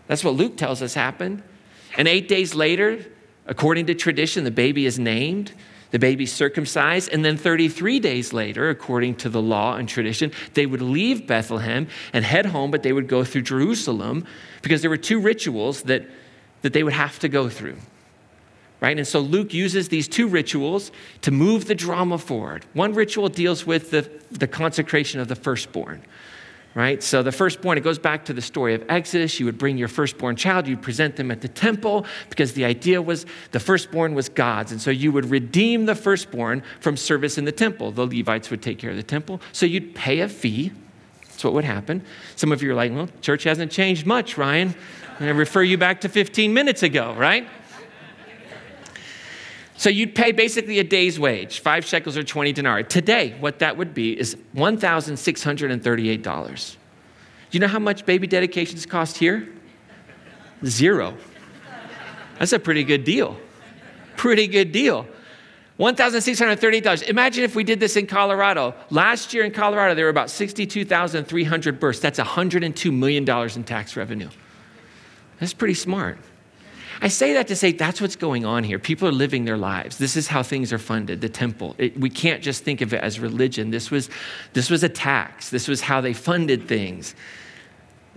That's 0.07 0.23
what 0.23 0.35
Luke 0.35 0.57
tells 0.57 0.81
us 0.81 0.93
happened. 0.93 1.43
And 1.97 2.07
eight 2.07 2.27
days 2.27 2.55
later, 2.55 3.05
according 3.45 3.85
to 3.87 3.95
tradition, 3.95 4.43
the 4.43 4.51
baby 4.51 4.85
is 4.85 4.97
named, 4.97 5.53
the 5.91 5.99
baby's 5.99 6.31
circumcised, 6.31 7.11
and 7.11 7.23
then 7.23 7.37
33 7.37 7.99
days 7.99 8.33
later, 8.33 8.69
according 8.69 9.15
to 9.15 9.29
the 9.29 9.41
law 9.41 9.75
and 9.75 9.87
tradition, 9.87 10.31
they 10.53 10.65
would 10.65 10.81
leave 10.81 11.27
Bethlehem 11.27 11.87
and 12.13 12.25
head 12.25 12.47
home, 12.47 12.71
but 12.71 12.81
they 12.81 12.93
would 12.93 13.07
go 13.07 13.23
through 13.23 13.43
Jerusalem 13.43 14.25
because 14.61 14.81
there 14.81 14.89
were 14.89 14.97
two 14.97 15.19
rituals 15.19 15.83
that, 15.83 16.07
that 16.61 16.73
they 16.73 16.83
would 16.83 16.93
have 16.93 17.19
to 17.19 17.29
go 17.29 17.49
through 17.49 17.77
right? 18.81 18.97
And 18.97 19.07
so 19.07 19.19
Luke 19.19 19.53
uses 19.53 19.89
these 19.89 20.07
two 20.07 20.27
rituals 20.27 20.91
to 21.21 21.31
move 21.31 21.65
the 21.65 21.75
drama 21.75 22.17
forward. 22.17 22.65
One 22.73 22.93
ritual 22.93 23.29
deals 23.29 23.65
with 23.65 23.91
the, 23.91 24.09
the 24.31 24.47
consecration 24.47 25.19
of 25.19 25.27
the 25.27 25.35
firstborn, 25.35 26.01
right? 26.73 27.01
So 27.03 27.21
the 27.21 27.31
firstborn, 27.31 27.77
it 27.77 27.81
goes 27.81 27.99
back 27.99 28.25
to 28.25 28.33
the 28.33 28.41
story 28.41 28.73
of 28.73 28.83
Exodus. 28.89 29.39
You 29.39 29.45
would 29.45 29.59
bring 29.59 29.77
your 29.77 29.87
firstborn 29.87 30.35
child, 30.35 30.67
you'd 30.67 30.81
present 30.81 31.15
them 31.15 31.29
at 31.29 31.41
the 31.41 31.47
temple 31.47 32.07
because 32.29 32.53
the 32.53 32.65
idea 32.65 32.99
was 32.99 33.27
the 33.51 33.59
firstborn 33.59 34.15
was 34.15 34.29
God's. 34.29 34.71
And 34.71 34.81
so 34.81 34.89
you 34.89 35.11
would 35.11 35.29
redeem 35.29 35.85
the 35.85 35.95
firstborn 35.95 36.63
from 36.79 36.97
service 36.97 37.37
in 37.37 37.45
the 37.45 37.51
temple. 37.51 37.91
The 37.91 38.07
Levites 38.07 38.49
would 38.49 38.63
take 38.63 38.79
care 38.79 38.89
of 38.89 38.97
the 38.97 39.03
temple. 39.03 39.41
So 39.51 39.67
you'd 39.67 39.93
pay 39.93 40.21
a 40.21 40.27
fee. 40.27 40.71
That's 41.27 41.43
what 41.43 41.53
would 41.53 41.65
happen. 41.65 42.03
Some 42.35 42.51
of 42.51 42.63
you 42.63 42.71
are 42.71 42.75
like, 42.75 42.91
well, 42.91 43.09
church 43.21 43.43
hasn't 43.43 43.71
changed 43.71 44.07
much, 44.07 44.39
Ryan. 44.39 44.73
I 45.19 45.29
refer 45.29 45.61
you 45.61 45.77
back 45.77 46.01
to 46.01 46.09
15 46.09 46.51
minutes 46.51 46.81
ago, 46.81 47.13
right? 47.13 47.47
So 49.81 49.89
you'd 49.89 50.13
pay 50.13 50.31
basically 50.31 50.77
a 50.77 50.83
day's 50.83 51.19
wage, 51.19 51.61
five 51.61 51.83
shekels 51.83 52.15
or 52.15 52.21
20 52.21 52.53
denarii. 52.53 52.83
Today, 52.83 53.35
what 53.39 53.57
that 53.57 53.77
would 53.77 53.95
be 53.95 54.11
is 54.11 54.37
$1,638. 54.55 56.21
Do 56.21 56.77
you 57.49 57.59
know 57.59 57.67
how 57.67 57.79
much 57.79 58.05
baby 58.05 58.27
dedications 58.27 58.85
cost 58.85 59.17
here? 59.17 59.49
Zero. 60.63 61.17
That's 62.37 62.53
a 62.53 62.59
pretty 62.59 62.83
good 62.83 63.03
deal. 63.03 63.37
Pretty 64.17 64.45
good 64.45 64.71
deal. 64.71 65.07
$1,638. 65.79 67.09
Imagine 67.09 67.43
if 67.43 67.55
we 67.55 67.63
did 67.63 67.79
this 67.79 67.97
in 67.97 68.05
Colorado. 68.05 68.75
Last 68.91 69.33
year 69.33 69.45
in 69.45 69.51
Colorado, 69.51 69.95
there 69.95 70.05
were 70.05 70.11
about 70.11 70.29
62,300 70.29 71.79
births. 71.79 71.99
That's 71.99 72.19
$102 72.19 72.93
million 72.95 73.27
in 73.27 73.63
tax 73.63 73.97
revenue. 73.97 74.29
That's 75.39 75.55
pretty 75.55 75.73
smart. 75.73 76.19
I 77.03 77.07
say 77.07 77.33
that 77.33 77.47
to 77.47 77.55
say 77.55 77.71
that's 77.71 77.99
what's 77.99 78.15
going 78.15 78.45
on 78.45 78.63
here. 78.63 78.77
People 78.77 79.07
are 79.07 79.13
living 79.13 79.45
their 79.45 79.57
lives. 79.57 79.97
This 79.97 80.15
is 80.15 80.27
how 80.27 80.43
things 80.43 80.71
are 80.71 80.77
funded, 80.77 81.19
the 81.19 81.29
temple. 81.29 81.75
It, 81.79 81.99
we 81.99 82.11
can't 82.11 82.43
just 82.43 82.63
think 82.63 82.81
of 82.81 82.93
it 82.93 83.01
as 83.01 83.19
religion. 83.19 83.71
This 83.71 83.89
was, 83.89 84.09
this 84.53 84.69
was 84.69 84.83
a 84.83 84.89
tax, 84.89 85.49
this 85.49 85.67
was 85.67 85.81
how 85.81 85.99
they 85.99 86.13
funded 86.13 86.67
things, 86.67 87.15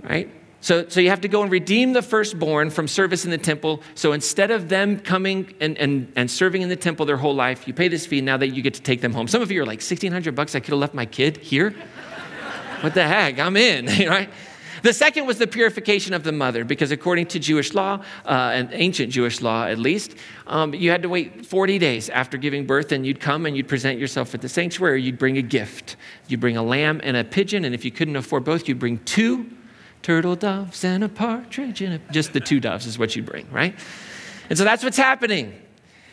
right? 0.03 0.29
So, 0.61 0.88
so 0.88 1.01
you 1.01 1.11
have 1.11 1.23
to 1.23 1.29
go 1.29 1.42
and 1.42 1.51
redeem 1.51 1.92
the 1.92 2.03
firstborn 2.03 2.70
from 2.70 2.88
service 2.88 3.25
in 3.25 3.31
the 3.31 3.38
temple. 3.38 3.83
So 3.94 4.12
instead 4.12 4.51
of 4.51 4.68
them 4.68 4.99
coming 4.99 5.55
and, 5.61 5.77
and, 5.79 6.11
and 6.16 6.31
serving 6.31 6.62
in 6.62 6.68
the 6.70 6.77
temple 6.77 7.05
their 7.05 7.18
whole 7.18 7.35
life, 7.35 7.66
you 7.66 7.75
pay 7.75 7.88
this 7.88 8.07
fee 8.07 8.23
now 8.23 8.38
that 8.38 8.49
you 8.49 8.62
get 8.62 8.73
to 8.75 8.83
take 8.83 9.03
them 9.03 9.12
home. 9.12 9.29
Some 9.29 9.42
of 9.42 9.51
you 9.51 9.61
are 9.61 9.66
like, 9.66 9.81
1600 9.81 10.35
bucks, 10.35 10.55
I 10.55 10.61
could 10.61 10.70
have 10.70 10.79
left 10.79 10.94
my 10.94 11.05
kid 11.05 11.37
here? 11.38 11.75
what 12.81 12.94
the 12.94 13.07
heck? 13.07 13.38
I'm 13.38 13.57
in, 13.57 13.87
right? 14.09 14.31
The 14.85 14.92
second 14.92 15.27
was 15.27 15.38
the 15.38 15.47
purification 15.47 16.12
of 16.12 16.25
the 16.25 16.33
mother, 16.33 16.62
because 16.62 16.90
according 16.90 17.29
to 17.29 17.38
Jewish 17.38 17.73
law, 17.73 18.03
uh, 18.27 18.51
and 18.53 18.68
ancient 18.70 19.11
Jewish 19.11 19.40
law 19.40 19.64
at 19.64 19.79
least, 19.79 20.14
um, 20.47 20.75
you 20.75 20.90
had 20.90 21.01
to 21.01 21.09
wait 21.09 21.47
40 21.47 21.79
days 21.79 22.11
after 22.11 22.37
giving 22.37 22.66
birth, 22.66 22.92
and 22.92 23.07
you'd 23.07 23.18
come 23.18 23.47
and 23.47 23.57
you'd 23.57 23.66
present 23.66 23.99
yourself 23.99 24.35
at 24.35 24.42
the 24.42 24.49
sanctuary. 24.49 25.01
You'd 25.01 25.18
bring 25.18 25.38
a 25.38 25.42
gift. 25.42 25.97
You'd 26.29 26.40
bring 26.40 26.59
a 26.59 26.62
lamb 26.62 27.01
and 27.03 27.16
a 27.16 27.25
pigeon, 27.25 27.64
and 27.64 27.75
if 27.75 27.83
you 27.83 27.90
couldn't 27.90 28.14
afford 28.14 28.44
both, 28.44 28.68
you'd 28.68 28.79
bring 28.79 28.99
two 29.05 29.51
turtle 30.03 30.37
doves 30.37 30.85
and 30.85 31.03
a 31.03 31.09
partridge 31.09 31.81
in 31.81 31.92
a, 31.92 31.99
just 32.12 32.35
the 32.35 32.40
two 32.40 32.61
doves 32.61 32.85
is 32.85 32.99
what 32.99 33.16
you 33.16 33.23
bring, 33.23 33.51
right? 33.51 33.75
And 34.51 34.59
so 34.59 34.64
that's 34.64 34.85
what's 34.85 34.99
happening 34.99 35.59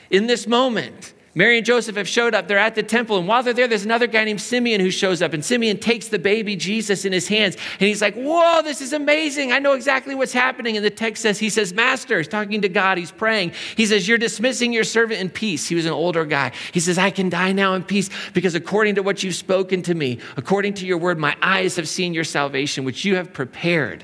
in 0.09 0.27
this 0.27 0.47
moment. 0.47 1.13
Mary 1.33 1.57
and 1.57 1.65
Joseph 1.65 1.95
have 1.95 2.09
showed 2.09 2.35
up. 2.35 2.49
They're 2.49 2.57
at 2.57 2.75
the 2.75 2.83
temple. 2.83 3.17
And 3.17 3.25
while 3.25 3.41
they're 3.41 3.53
there, 3.53 3.67
there's 3.67 3.85
another 3.85 4.07
guy 4.07 4.25
named 4.25 4.41
Simeon 4.41 4.81
who 4.81 4.91
shows 4.91 5.21
up. 5.21 5.31
And 5.31 5.45
Simeon 5.45 5.77
takes 5.77 6.09
the 6.09 6.19
baby 6.19 6.57
Jesus 6.57 7.05
in 7.05 7.13
his 7.13 7.29
hands. 7.29 7.55
And 7.79 7.87
he's 7.87 8.01
like, 8.01 8.15
Whoa, 8.15 8.61
this 8.63 8.81
is 8.81 8.91
amazing. 8.91 9.53
I 9.53 9.59
know 9.59 9.71
exactly 9.71 10.13
what's 10.13 10.33
happening. 10.33 10.75
And 10.75 10.85
the 10.85 10.89
text 10.89 11.21
says, 11.21 11.39
He 11.39 11.49
says, 11.49 11.71
Master, 11.71 12.17
he's 12.17 12.27
talking 12.27 12.61
to 12.63 12.69
God. 12.69 12.97
He's 12.97 13.11
praying. 13.13 13.53
He 13.77 13.85
says, 13.85 14.09
You're 14.09 14.17
dismissing 14.17 14.73
your 14.73 14.83
servant 14.83 15.21
in 15.21 15.29
peace. 15.29 15.67
He 15.67 15.75
was 15.75 15.85
an 15.85 15.93
older 15.93 16.25
guy. 16.25 16.51
He 16.73 16.81
says, 16.81 16.97
I 16.97 17.11
can 17.11 17.29
die 17.29 17.53
now 17.53 17.75
in 17.75 17.83
peace 17.83 18.09
because 18.33 18.53
according 18.53 18.95
to 18.95 19.03
what 19.03 19.23
you've 19.23 19.35
spoken 19.35 19.81
to 19.83 19.93
me, 19.93 20.19
according 20.35 20.73
to 20.75 20.85
your 20.85 20.97
word, 20.97 21.17
my 21.17 21.37
eyes 21.41 21.77
have 21.77 21.87
seen 21.87 22.13
your 22.13 22.25
salvation, 22.25 22.83
which 22.83 23.05
you 23.05 23.15
have 23.15 23.31
prepared 23.31 24.03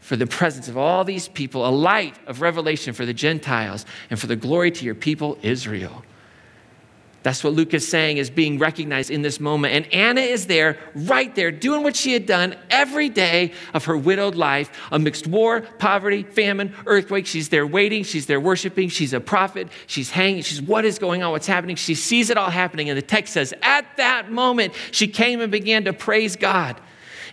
for 0.00 0.16
the 0.16 0.26
presence 0.26 0.66
of 0.66 0.76
all 0.76 1.04
these 1.04 1.28
people, 1.28 1.66
a 1.66 1.70
light 1.70 2.16
of 2.26 2.40
revelation 2.40 2.94
for 2.94 3.06
the 3.06 3.14
Gentiles 3.14 3.86
and 4.10 4.18
for 4.18 4.26
the 4.26 4.36
glory 4.36 4.72
to 4.72 4.84
your 4.84 4.94
people, 4.96 5.38
Israel. 5.42 6.02
That's 7.24 7.42
what 7.42 7.52
Luke 7.52 7.74
is 7.74 7.86
saying 7.86 8.18
is 8.18 8.30
being 8.30 8.58
recognized 8.58 9.10
in 9.10 9.22
this 9.22 9.40
moment. 9.40 9.74
And 9.74 9.92
Anna 9.92 10.20
is 10.20 10.46
there, 10.46 10.78
right 10.94 11.34
there, 11.34 11.50
doing 11.50 11.82
what 11.82 11.96
she 11.96 12.12
had 12.12 12.26
done 12.26 12.54
every 12.70 13.08
day 13.08 13.52
of 13.74 13.86
her 13.86 13.96
widowed 13.96 14.36
life 14.36 14.70
amidst 14.92 15.26
war, 15.26 15.62
poverty, 15.62 16.22
famine, 16.22 16.74
earthquake. 16.86 17.26
She's 17.26 17.48
there 17.48 17.66
waiting, 17.66 18.04
she's 18.04 18.26
there 18.26 18.40
worshiping, 18.40 18.88
she's 18.88 19.12
a 19.12 19.20
prophet, 19.20 19.68
she's 19.88 20.10
hanging, 20.10 20.42
she's 20.42 20.62
what 20.62 20.84
is 20.84 21.00
going 21.00 21.24
on, 21.24 21.32
what's 21.32 21.48
happening. 21.48 21.74
She 21.74 21.96
sees 21.96 22.30
it 22.30 22.36
all 22.36 22.50
happening. 22.50 22.88
And 22.88 22.96
the 22.96 23.02
text 23.02 23.32
says, 23.32 23.52
at 23.62 23.84
that 23.96 24.30
moment, 24.30 24.74
she 24.92 25.08
came 25.08 25.40
and 25.40 25.50
began 25.50 25.84
to 25.84 25.92
praise 25.92 26.36
God. 26.36 26.80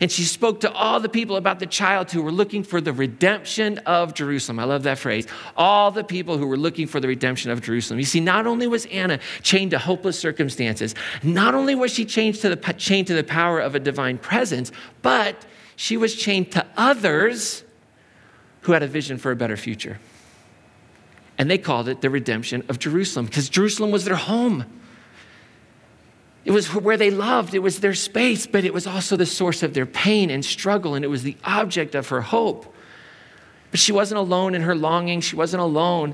And 0.01 0.11
she 0.11 0.23
spoke 0.23 0.61
to 0.61 0.71
all 0.71 0.99
the 0.99 1.09
people 1.09 1.35
about 1.35 1.59
the 1.59 1.65
child 1.65 2.11
who 2.11 2.21
were 2.21 2.31
looking 2.31 2.63
for 2.63 2.81
the 2.81 2.93
redemption 2.93 3.77
of 3.79 4.13
Jerusalem. 4.13 4.59
I 4.59 4.65
love 4.65 4.83
that 4.83 4.97
phrase. 4.97 5.27
All 5.55 5.91
the 5.91 6.03
people 6.03 6.37
who 6.37 6.47
were 6.47 6.57
looking 6.57 6.87
for 6.87 6.99
the 6.99 7.07
redemption 7.07 7.51
of 7.51 7.61
Jerusalem. 7.61 7.99
You 7.99 8.05
see, 8.05 8.19
not 8.19 8.47
only 8.47 8.67
was 8.67 8.85
Anna 8.87 9.19
chained 9.41 9.71
to 9.71 9.79
hopeless 9.79 10.19
circumstances, 10.19 10.95
not 11.23 11.55
only 11.55 11.75
was 11.75 11.91
she 11.91 12.05
chained 12.05 12.35
to 12.35 12.55
the, 12.55 12.73
chained 12.73 13.07
to 13.07 13.13
the 13.13 13.23
power 13.23 13.59
of 13.59 13.75
a 13.75 13.79
divine 13.79 14.17
presence, 14.17 14.71
but 15.01 15.45
she 15.75 15.97
was 15.97 16.15
chained 16.15 16.51
to 16.53 16.65
others 16.77 17.63
who 18.61 18.71
had 18.71 18.83
a 18.83 18.87
vision 18.87 19.17
for 19.17 19.31
a 19.31 19.35
better 19.35 19.57
future. 19.57 19.99
And 21.37 21.51
they 21.51 21.57
called 21.57 21.87
it 21.87 22.01
the 22.01 22.09
redemption 22.09 22.63
of 22.69 22.79
Jerusalem 22.79 23.25
because 23.25 23.49
Jerusalem 23.49 23.91
was 23.91 24.05
their 24.05 24.15
home. 24.15 24.65
It 26.45 26.51
was 26.51 26.71
where 26.71 26.95
they 26.95 27.09
loved, 27.09 27.55
it 27.55 27.59
was 27.59 27.79
their 27.79 27.95
space, 27.95 28.45
but 28.45 28.63
it 28.63 28.73
was 28.73 28.85
also 28.85 29.17
the 29.17 29.25
source 29.25 29.63
of 29.63 29.73
their 29.73 29.87
pain 29.87 30.29
and 30.29 30.45
struggle, 30.45 30.93
and 30.93 31.03
it 31.03 31.07
was 31.07 31.23
the 31.23 31.35
object 31.43 31.95
of 31.95 32.09
her 32.09 32.21
hope. 32.21 32.71
But 33.71 33.79
she 33.79 33.91
wasn't 33.91 34.19
alone 34.19 34.53
in 34.53 34.61
her 34.61 34.75
longing, 34.75 35.21
she 35.21 35.35
wasn't 35.35 35.63
alone. 35.63 36.13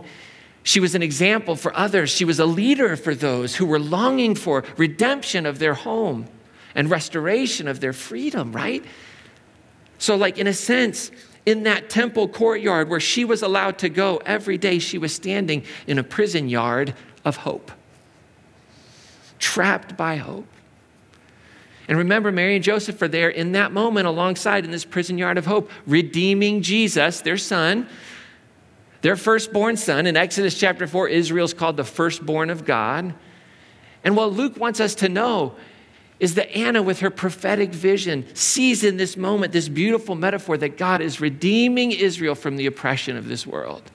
She 0.63 0.79
was 0.79 0.95
an 0.95 1.03
example 1.03 1.55
for 1.55 1.75
others. 1.75 2.11
She 2.11 2.23
was 2.23 2.39
a 2.39 2.45
leader 2.45 2.95
for 2.95 3.13
those 3.13 3.55
who 3.55 3.65
were 3.65 3.79
longing 3.79 4.35
for 4.35 4.63
redemption 4.77 5.45
of 5.45 5.59
their 5.59 5.73
home 5.73 6.27
and 6.75 6.89
restoration 6.89 7.67
of 7.67 7.81
their 7.81 7.93
freedom, 7.93 8.53
right? 8.53 8.85
So, 9.97 10.15
like, 10.15 10.37
in 10.37 10.47
a 10.47 10.53
sense, 10.53 11.11
in 11.45 11.63
that 11.63 11.89
temple 11.89 12.27
courtyard 12.29 12.89
where 12.89 12.99
she 12.99 13.25
was 13.25 13.41
allowed 13.41 13.79
to 13.79 13.89
go 13.89 14.21
every 14.25 14.57
day, 14.57 14.79
she 14.79 14.97
was 14.97 15.13
standing 15.13 15.65
in 15.87 15.99
a 15.99 16.03
prison 16.03 16.47
yard 16.47 16.93
of 17.25 17.37
hope 17.37 17.71
trapped 19.41 19.97
by 19.97 20.15
hope. 20.15 20.47
And 21.89 21.97
remember, 21.97 22.31
Mary 22.31 22.55
and 22.55 22.63
Joseph 22.63 23.01
are 23.01 23.09
there 23.09 23.29
in 23.29 23.51
that 23.51 23.73
moment 23.73 24.07
alongside 24.07 24.63
in 24.63 24.71
this 24.71 24.85
prison 24.85 25.17
yard 25.17 25.37
of 25.37 25.45
hope, 25.45 25.69
redeeming 25.85 26.61
Jesus, 26.61 27.19
their 27.19 27.37
son, 27.37 27.89
their 29.01 29.17
firstborn 29.17 29.75
son. 29.75 30.05
In 30.05 30.15
Exodus 30.15 30.57
chapter 30.57 30.87
4, 30.87 31.09
Israel 31.09 31.43
is 31.43 31.53
called 31.53 31.75
the 31.75 31.83
firstborn 31.83 32.49
of 32.49 32.63
God. 32.63 33.13
And 34.05 34.15
what 34.15 34.31
Luke 34.31 34.57
wants 34.57 34.79
us 34.79 34.95
to 34.95 35.09
know 35.09 35.55
is 36.19 36.35
that 36.35 36.55
Anna, 36.55 36.83
with 36.83 36.99
her 36.99 37.09
prophetic 37.09 37.71
vision, 37.71 38.25
sees 38.35 38.83
in 38.83 38.97
this 38.97 39.17
moment 39.17 39.51
this 39.51 39.67
beautiful 39.67 40.13
metaphor 40.15 40.55
that 40.57 40.77
God 40.77 41.01
is 41.01 41.19
redeeming 41.19 41.91
Israel 41.91 42.35
from 42.35 42.57
the 42.57 42.67
oppression 42.67 43.17
of 43.17 43.27
this 43.27 43.45
world, 43.45 43.91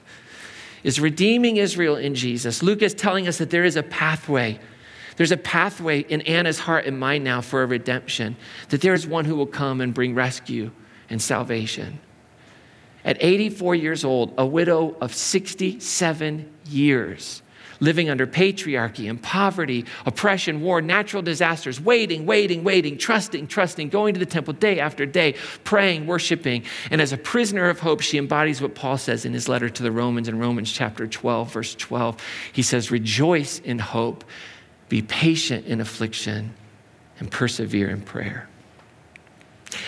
is 0.82 1.00
redeeming 1.00 1.56
Israel 1.56 1.94
in 1.94 2.16
Jesus. 2.16 2.64
Luke 2.64 2.82
is 2.82 2.94
telling 2.94 3.28
us 3.28 3.38
that 3.38 3.50
there 3.50 3.64
is 3.64 3.76
a 3.76 3.82
pathway 3.82 4.58
there's 5.16 5.32
a 5.32 5.36
pathway 5.36 6.00
in 6.00 6.20
Anna's 6.22 6.58
heart 6.58 6.84
and 6.84 6.98
mind 6.98 7.24
now 7.24 7.40
for 7.40 7.62
a 7.62 7.66
redemption, 7.66 8.36
that 8.68 8.80
there 8.80 8.94
is 8.94 9.06
one 9.06 9.24
who 9.24 9.34
will 9.34 9.46
come 9.46 9.80
and 9.80 9.92
bring 9.92 10.14
rescue 10.14 10.70
and 11.08 11.20
salvation. 11.20 11.98
At 13.04 13.16
84 13.20 13.76
years 13.76 14.04
old, 14.04 14.34
a 14.36 14.44
widow 14.44 14.96
of 15.00 15.14
67 15.14 16.52
years, 16.66 17.42
living 17.78 18.10
under 18.10 18.26
patriarchy 18.26 19.08
and 19.08 19.22
poverty, 19.22 19.84
oppression, 20.04 20.60
war, 20.60 20.82
natural 20.82 21.22
disasters, 21.22 21.80
waiting, 21.80 22.26
waiting, 22.26 22.64
waiting, 22.64 22.98
trusting, 22.98 23.46
trusting, 23.46 23.90
going 23.90 24.14
to 24.14 24.20
the 24.20 24.26
temple 24.26 24.54
day 24.54 24.80
after 24.80 25.06
day, 25.06 25.34
praying, 25.62 26.06
worshiping. 26.06 26.64
And 26.90 27.00
as 27.00 27.12
a 27.12 27.16
prisoner 27.16 27.68
of 27.68 27.78
hope, 27.78 28.00
she 28.00 28.18
embodies 28.18 28.60
what 28.60 28.74
Paul 28.74 28.98
says 28.98 29.24
in 29.24 29.32
his 29.32 29.48
letter 29.48 29.70
to 29.70 29.82
the 29.82 29.92
Romans 29.92 30.28
in 30.28 30.38
Romans 30.38 30.72
chapter 30.72 31.06
12, 31.06 31.52
verse 31.52 31.74
12. 31.76 32.16
He 32.52 32.62
says, 32.62 32.90
Rejoice 32.90 33.60
in 33.60 33.78
hope 33.78 34.24
be 34.88 35.02
patient 35.02 35.66
in 35.66 35.80
affliction, 35.80 36.54
and 37.18 37.30
persevere 37.30 37.88
in 37.88 38.00
prayer. 38.00 38.48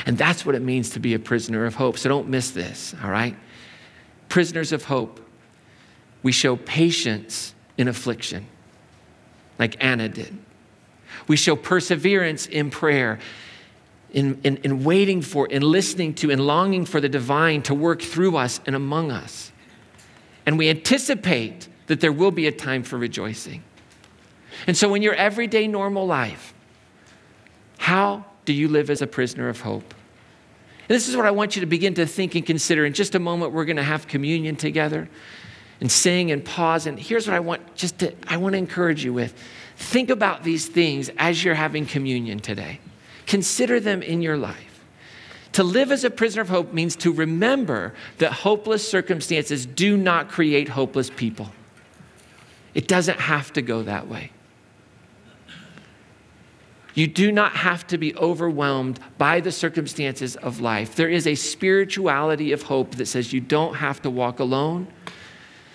And 0.07 0.19
that's 0.19 0.45
what 0.45 0.55
it 0.55 0.63
means 0.63 0.91
to 0.91 1.01
be 1.01 1.15
a 1.15 1.19
prisoner 1.19 1.65
of 1.65 1.75
hope. 1.75 1.99
So 1.99 2.09
don't 2.09 2.29
miss 2.29 2.51
this, 2.51 2.95
all 3.03 3.11
right? 3.11 3.37
Prisoners 4.29 4.73
of 4.73 4.85
hope, 4.85 5.21
we 6.23 6.33
show 6.33 6.57
patience 6.57 7.55
in 7.77 7.89
affliction, 7.89 8.47
like 9.59 9.77
Anna 9.83 10.09
did. 10.09 10.37
We 11.27 11.37
show 11.37 11.55
perseverance 11.55 12.47
in 12.47 12.71
prayer, 12.71 13.19
in, 14.11 14.41
in, 14.43 14.57
in 14.59 14.85
waiting 14.85 15.23
for, 15.23 15.47
in 15.47 15.63
listening 15.63 16.15
to, 16.15 16.31
in 16.31 16.39
longing 16.39 16.85
for 16.85 17.01
the 17.01 17.09
divine 17.09 17.63
to 17.63 17.75
work 17.75 18.03
through 18.03 18.37
us 18.37 18.61
and 18.67 18.75
among 18.75 19.11
us. 19.11 19.53
And 20.45 20.59
we 20.59 20.69
anticipate 20.69 21.69
that 21.87 22.01
there 22.01 22.13
will 22.13 22.31
be 22.31 22.47
a 22.47 22.53
time 22.53 22.83
for 22.83 22.97
rejoicing. 22.97 23.63
And 24.67 24.77
so, 24.77 24.95
in 24.95 25.03
your 25.03 25.15
everyday 25.15 25.69
normal 25.69 26.07
life, 26.07 26.55
how 27.79 28.25
do 28.45 28.53
you 28.53 28.69
live 28.69 28.91
as 28.91 29.03
a 29.03 29.07
prisoner 29.07 29.49
of 29.49 29.61
hope? 29.61 29.95
And 30.89 30.95
this 30.97 31.09
is 31.09 31.17
what 31.17 31.27
I 31.27 31.31
want 31.31 31.55
you 31.55 31.61
to 31.61 31.67
begin 31.67 31.95
to 31.95 32.07
think 32.07 32.35
and 32.35 32.45
consider. 32.45 32.85
In 32.85 32.95
just 32.95 33.15
a 33.15 33.19
moment, 33.19 33.53
we're 33.53 33.67
going 33.67 33.77
to 33.77 33.83
have 33.83 34.09
communion 34.09 34.57
together 34.57 35.09
and 35.81 35.91
sing 35.91 36.31
and 36.31 36.45
pause. 36.45 36.87
And 36.87 36.99
here's 36.99 37.27
what 37.27 37.35
I 37.35 37.41
want 37.41 37.75
just 37.75 37.99
to, 37.99 38.15
I 38.27 38.39
want 38.39 38.55
to 38.55 38.59
encourage 38.59 39.05
you 39.05 39.13
with. 39.13 39.35
Think 39.77 40.11
about 40.11 40.43
these 40.43 40.67
things 40.67 41.11
as 41.19 41.45
you're 41.45 41.55
having 41.55 41.87
communion 41.87 42.41
today. 42.41 42.81
Consider 43.27 43.79
them 43.79 44.03
in 44.03 44.23
your 44.23 44.37
life. 44.37 44.85
To 45.53 45.63
live 45.63 45.93
as 45.93 46.05
a 46.05 46.11
prisoner 46.11 46.43
of 46.43 46.49
hope 46.49 46.73
means 46.73 46.97
to 46.97 47.13
remember 47.13 47.95
that 48.19 48.33
hopeless 48.33 48.89
circumstances 48.89 49.67
do 49.67 49.97
not 49.97 50.29
create 50.29 50.69
hopeless 50.69 51.11
people. 51.11 51.51
It 52.75 52.89
doesn't 52.89 53.21
have 53.21 53.53
to 53.55 53.63
go 53.63 53.83
that 53.83 54.09
way. 54.09 54.31
You 56.99 57.07
do 57.07 57.31
not 57.31 57.53
have 57.53 57.87
to 57.87 57.97
be 57.97 58.13
overwhelmed 58.17 58.99
by 59.19 59.39
the 59.39 59.53
circumstances 59.53 60.35
of 60.35 60.59
life. 60.59 60.97
There 60.97 61.09
is 61.09 61.29
a 61.29 61.37
spirituality 61.37 62.51
of 62.51 62.63
hope 62.63 62.97
that 62.97 63.07
says 63.07 63.33
you 63.33 63.41
don't 63.41 63.77
have 63.77 64.03
to 64.03 64.11
walk 64.11 64.41
alone. 64.41 64.89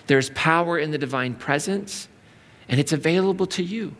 There's 0.06 0.28
power 0.34 0.78
in 0.78 0.90
the 0.90 0.98
divine 0.98 1.34
presence, 1.34 2.08
and 2.68 2.78
it's 2.78 2.92
available 2.92 3.46
to 3.46 3.62
you. 3.62 3.96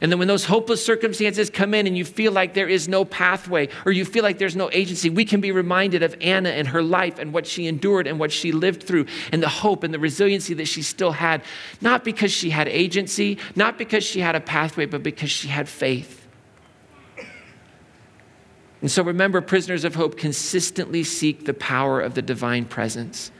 And 0.00 0.10
then 0.10 0.18
when 0.18 0.28
those 0.28 0.46
hopeless 0.46 0.84
circumstances 0.84 1.50
come 1.50 1.74
in 1.74 1.86
and 1.86 1.96
you 1.96 2.06
feel 2.06 2.32
like 2.32 2.54
there 2.54 2.68
is 2.68 2.88
no 2.88 3.04
pathway 3.04 3.68
or 3.84 3.92
you 3.92 4.06
feel 4.06 4.22
like 4.22 4.38
there's 4.38 4.56
no 4.56 4.70
agency, 4.72 5.10
we 5.10 5.26
can 5.26 5.42
be 5.42 5.52
reminded 5.52 6.02
of 6.02 6.16
Anna 6.22 6.48
and 6.48 6.68
her 6.68 6.82
life 6.82 7.18
and 7.18 7.34
what 7.34 7.46
she 7.46 7.66
endured 7.66 8.06
and 8.06 8.18
what 8.18 8.32
she 8.32 8.50
lived 8.50 8.84
through 8.84 9.06
and 9.30 9.42
the 9.42 9.48
hope 9.48 9.84
and 9.84 9.92
the 9.92 9.98
resiliency 9.98 10.54
that 10.54 10.66
she 10.66 10.80
still 10.80 11.12
had, 11.12 11.42
not 11.82 12.02
because 12.02 12.32
she 12.32 12.48
had 12.48 12.66
agency, 12.66 13.36
not 13.54 13.76
because 13.76 14.02
she 14.02 14.20
had 14.20 14.34
a 14.34 14.40
pathway, 14.40 14.86
but 14.86 15.02
because 15.02 15.30
she 15.30 15.48
had 15.48 15.68
faith. 15.68 16.26
And 18.80 18.90
so 18.90 19.02
remember, 19.02 19.42
prisoners 19.42 19.84
of 19.84 19.94
hope 19.94 20.16
consistently 20.16 21.04
seek 21.04 21.44
the 21.44 21.52
power 21.52 22.00
of 22.00 22.14
the 22.14 22.22
divine 22.22 22.64
presence. 22.64 23.30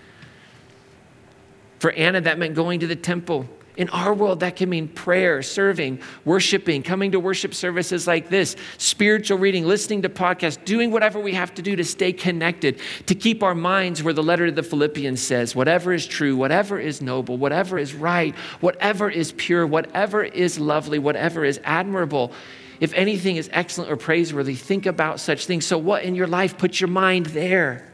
For 1.78 1.92
Anna, 1.92 2.20
that 2.20 2.38
meant 2.38 2.54
going 2.54 2.80
to 2.80 2.86
the 2.86 2.96
temple. 2.96 3.48
In 3.80 3.88
our 3.88 4.12
world, 4.12 4.40
that 4.40 4.56
can 4.56 4.68
mean 4.68 4.88
prayer, 4.88 5.40
serving, 5.40 6.00
worshiping, 6.26 6.82
coming 6.82 7.12
to 7.12 7.18
worship 7.18 7.54
services 7.54 8.06
like 8.06 8.28
this, 8.28 8.54
spiritual 8.76 9.38
reading, 9.38 9.66
listening 9.66 10.02
to 10.02 10.10
podcasts, 10.10 10.62
doing 10.66 10.90
whatever 10.90 11.18
we 11.18 11.32
have 11.32 11.54
to 11.54 11.62
do 11.62 11.74
to 11.76 11.82
stay 11.82 12.12
connected, 12.12 12.78
to 13.06 13.14
keep 13.14 13.42
our 13.42 13.54
minds 13.54 14.02
where 14.02 14.12
the 14.12 14.22
letter 14.22 14.44
to 14.44 14.52
the 14.52 14.62
Philippians 14.62 15.18
says, 15.18 15.56
whatever 15.56 15.94
is 15.94 16.06
true, 16.06 16.36
whatever 16.36 16.78
is 16.78 17.00
noble, 17.00 17.38
whatever 17.38 17.78
is 17.78 17.94
right, 17.94 18.34
whatever 18.60 19.08
is 19.08 19.32
pure, 19.32 19.66
whatever 19.66 20.22
is 20.22 20.60
lovely, 20.60 20.98
whatever 20.98 21.42
is 21.42 21.58
admirable, 21.64 22.32
if 22.80 22.92
anything 22.92 23.36
is 23.36 23.48
excellent 23.50 23.90
or 23.90 23.96
praiseworthy, 23.96 24.56
think 24.56 24.84
about 24.84 25.20
such 25.20 25.46
things. 25.46 25.64
So, 25.64 25.78
what 25.78 26.02
in 26.02 26.14
your 26.14 26.26
life? 26.26 26.58
Put 26.58 26.82
your 26.82 26.88
mind 26.88 27.24
there 27.26 27.90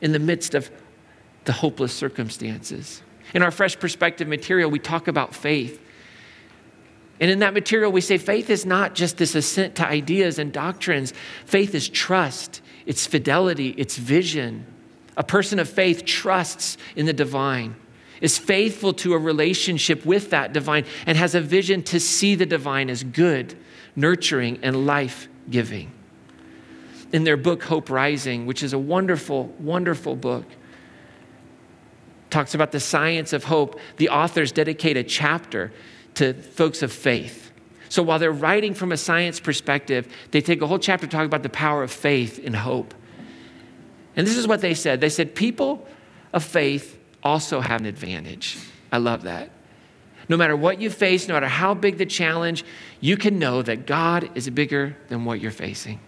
in 0.00 0.12
the 0.12 0.18
midst 0.18 0.54
of 0.54 0.70
the 1.44 1.52
hopeless 1.52 1.92
circumstances. 1.92 3.02
In 3.34 3.42
our 3.42 3.50
fresh 3.50 3.78
perspective 3.78 4.28
material, 4.28 4.70
we 4.70 4.78
talk 4.78 5.08
about 5.08 5.34
faith. 5.34 5.80
And 7.20 7.30
in 7.30 7.40
that 7.40 7.52
material, 7.52 7.90
we 7.90 8.00
say 8.00 8.16
faith 8.18 8.48
is 8.48 8.64
not 8.64 8.94
just 8.94 9.18
this 9.18 9.34
assent 9.34 9.76
to 9.76 9.86
ideas 9.86 10.38
and 10.38 10.52
doctrines, 10.52 11.12
faith 11.44 11.74
is 11.74 11.88
trust, 11.88 12.62
it's 12.86 13.06
fidelity, 13.06 13.74
it's 13.76 13.96
vision. 13.96 14.64
A 15.16 15.24
person 15.24 15.58
of 15.58 15.68
faith 15.68 16.04
trusts 16.04 16.76
in 16.94 17.06
the 17.06 17.12
divine, 17.12 17.74
is 18.20 18.38
faithful 18.38 18.92
to 18.92 19.14
a 19.14 19.18
relationship 19.18 20.06
with 20.06 20.30
that 20.30 20.52
divine, 20.52 20.84
and 21.06 21.18
has 21.18 21.34
a 21.34 21.40
vision 21.40 21.82
to 21.84 21.98
see 21.98 22.34
the 22.34 22.46
divine 22.46 22.88
as 22.88 23.02
good 23.02 23.56
nurturing, 23.98 24.60
and 24.62 24.86
life 24.86 25.28
giving. 25.50 25.90
In 27.12 27.24
their 27.24 27.36
book, 27.36 27.64
Hope 27.64 27.90
Rising, 27.90 28.46
which 28.46 28.62
is 28.62 28.72
a 28.72 28.78
wonderful, 28.78 29.46
wonderful 29.58 30.14
book, 30.14 30.44
talks 32.30 32.54
about 32.54 32.72
the 32.72 32.80
science 32.80 33.32
of 33.32 33.44
hope. 33.44 33.78
The 33.96 34.08
authors 34.08 34.52
dedicate 34.52 34.96
a 34.96 35.02
chapter 35.02 35.72
to 36.14 36.34
folks 36.34 36.82
of 36.82 36.92
faith. 36.92 37.50
So 37.88 38.02
while 38.02 38.18
they're 38.18 38.30
writing 38.32 38.74
from 38.74 38.92
a 38.92 38.96
science 38.96 39.40
perspective, 39.40 40.12
they 40.30 40.40
take 40.40 40.60
a 40.60 40.66
whole 40.66 40.78
chapter 40.78 41.06
to 41.06 41.10
talk 41.10 41.24
about 41.24 41.42
the 41.42 41.48
power 41.48 41.82
of 41.82 41.90
faith 41.90 42.40
and 42.44 42.54
hope. 42.54 42.94
And 44.16 44.26
this 44.26 44.36
is 44.36 44.46
what 44.46 44.60
they 44.60 44.74
said 44.74 45.00
they 45.00 45.08
said, 45.08 45.34
People 45.34 45.86
of 46.32 46.44
faith 46.44 46.98
also 47.22 47.60
have 47.60 47.80
an 47.80 47.86
advantage. 47.86 48.58
I 48.92 48.98
love 48.98 49.22
that. 49.22 49.50
No 50.28 50.36
matter 50.36 50.56
what 50.56 50.80
you 50.80 50.90
face, 50.90 51.26
no 51.26 51.34
matter 51.34 51.48
how 51.48 51.72
big 51.72 51.96
the 51.96 52.04
challenge, 52.04 52.64
you 53.00 53.16
can 53.16 53.38
know 53.38 53.62
that 53.62 53.86
God 53.86 54.30
is 54.34 54.48
bigger 54.50 54.96
than 55.08 55.24
what 55.24 55.40
you're 55.40 55.50
facing. 55.50 56.00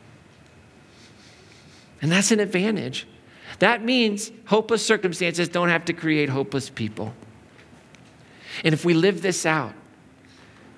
And 2.03 2.13
that's 2.13 2.31
an 2.31 2.41
advantage. 2.41 3.07
That 3.59 3.85
means 3.85 4.31
hopeless 4.47 4.85
circumstances 4.85 5.49
don't 5.49 5.69
have 5.69 5.85
to 5.87 5.93
create 5.93 6.29
hopeless 6.29 6.71
people. 6.71 7.15
And 8.65 8.73
if 8.73 8.85
we 8.85 8.95
live 8.95 9.23
this 9.23 9.45
out, 9.45 9.75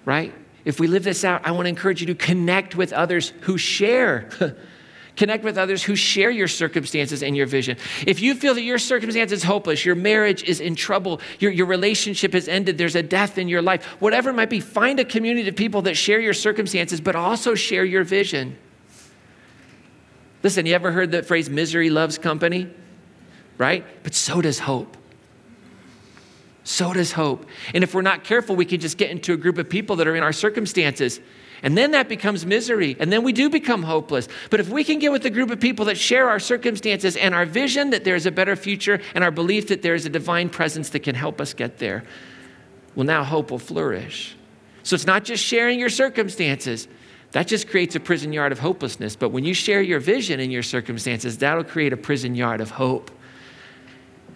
right? 0.04 0.34
If 0.64 0.80
we 0.80 0.86
live 0.86 1.04
this 1.04 1.24
out, 1.24 1.46
I 1.46 1.52
want 1.52 1.66
to 1.66 1.68
encourage 1.68 2.00
you 2.00 2.06
to 2.08 2.14
connect 2.14 2.76
with 2.76 2.92
others 2.92 3.32
who 3.42 3.58
share 3.58 4.28
Connect 5.16 5.44
with 5.44 5.58
others 5.58 5.82
who 5.82 5.94
share 5.94 6.30
your 6.30 6.48
circumstances 6.48 7.22
and 7.22 7.36
your 7.36 7.46
vision. 7.46 7.76
If 8.06 8.20
you 8.20 8.34
feel 8.34 8.54
that 8.54 8.62
your 8.62 8.78
circumstance 8.78 9.30
is 9.30 9.42
hopeless, 9.42 9.84
your 9.84 9.94
marriage 9.94 10.42
is 10.44 10.60
in 10.60 10.74
trouble, 10.74 11.20
your, 11.38 11.50
your 11.50 11.66
relationship 11.66 12.32
has 12.32 12.48
ended, 12.48 12.78
there's 12.78 12.96
a 12.96 13.02
death 13.02 13.36
in 13.36 13.48
your 13.48 13.60
life, 13.60 13.84
whatever 14.00 14.30
it 14.30 14.34
might 14.34 14.48
be, 14.48 14.60
find 14.60 14.98
a 14.98 15.04
community 15.04 15.48
of 15.48 15.56
people 15.56 15.82
that 15.82 15.96
share 15.96 16.18
your 16.18 16.32
circumstances, 16.32 17.00
but 17.00 17.14
also 17.14 17.54
share 17.54 17.84
your 17.84 18.04
vision. 18.04 18.56
Listen, 20.42 20.66
you 20.66 20.74
ever 20.74 20.92
heard 20.92 21.10
the 21.10 21.22
phrase 21.22 21.48
misery 21.48 21.90
loves 21.90 22.18
company? 22.18 22.68
Right? 23.58 23.84
But 24.02 24.14
so 24.14 24.40
does 24.40 24.58
hope. 24.58 24.96
So 26.64 26.92
does 26.92 27.12
hope. 27.12 27.46
And 27.74 27.84
if 27.84 27.94
we're 27.94 28.02
not 28.02 28.24
careful, 28.24 28.56
we 28.56 28.64
can 28.64 28.80
just 28.80 28.98
get 28.98 29.10
into 29.10 29.32
a 29.32 29.36
group 29.36 29.58
of 29.58 29.68
people 29.68 29.96
that 29.96 30.06
are 30.06 30.16
in 30.16 30.22
our 30.22 30.32
circumstances 30.32 31.20
and 31.62 31.78
then 31.78 31.92
that 31.92 32.08
becomes 32.08 32.44
misery. 32.44 32.96
And 32.98 33.12
then 33.12 33.22
we 33.22 33.32
do 33.32 33.48
become 33.48 33.84
hopeless. 33.84 34.28
But 34.50 34.58
if 34.58 34.68
we 34.68 34.82
can 34.82 34.98
get 34.98 35.12
with 35.12 35.24
a 35.24 35.30
group 35.30 35.50
of 35.50 35.60
people 35.60 35.84
that 35.86 35.96
share 35.96 36.28
our 36.28 36.40
circumstances 36.40 37.16
and 37.16 37.34
our 37.34 37.46
vision 37.46 37.90
that 37.90 38.04
there's 38.04 38.26
a 38.26 38.32
better 38.32 38.56
future 38.56 39.00
and 39.14 39.22
our 39.22 39.30
belief 39.30 39.68
that 39.68 39.82
there 39.82 39.94
is 39.94 40.04
a 40.04 40.10
divine 40.10 40.48
presence 40.48 40.90
that 40.90 41.00
can 41.00 41.14
help 41.14 41.40
us 41.40 41.54
get 41.54 41.78
there, 41.78 42.02
well, 42.96 43.06
now 43.06 43.22
hope 43.22 43.52
will 43.52 43.60
flourish. 43.60 44.36
So 44.82 44.94
it's 44.94 45.06
not 45.06 45.22
just 45.24 45.42
sharing 45.42 45.78
your 45.78 45.88
circumstances. 45.88 46.88
That 47.32 47.46
just 47.46 47.68
creates 47.68 47.96
a 47.96 48.00
prison 48.00 48.32
yard 48.32 48.52
of 48.52 48.58
hopelessness. 48.58 49.16
But 49.16 49.30
when 49.30 49.44
you 49.44 49.54
share 49.54 49.82
your 49.82 50.00
vision 50.00 50.38
and 50.38 50.52
your 50.52 50.62
circumstances, 50.62 51.38
that'll 51.38 51.64
create 51.64 51.92
a 51.92 51.96
prison 51.96 52.34
yard 52.34 52.60
of 52.60 52.70
hope. 52.70 53.10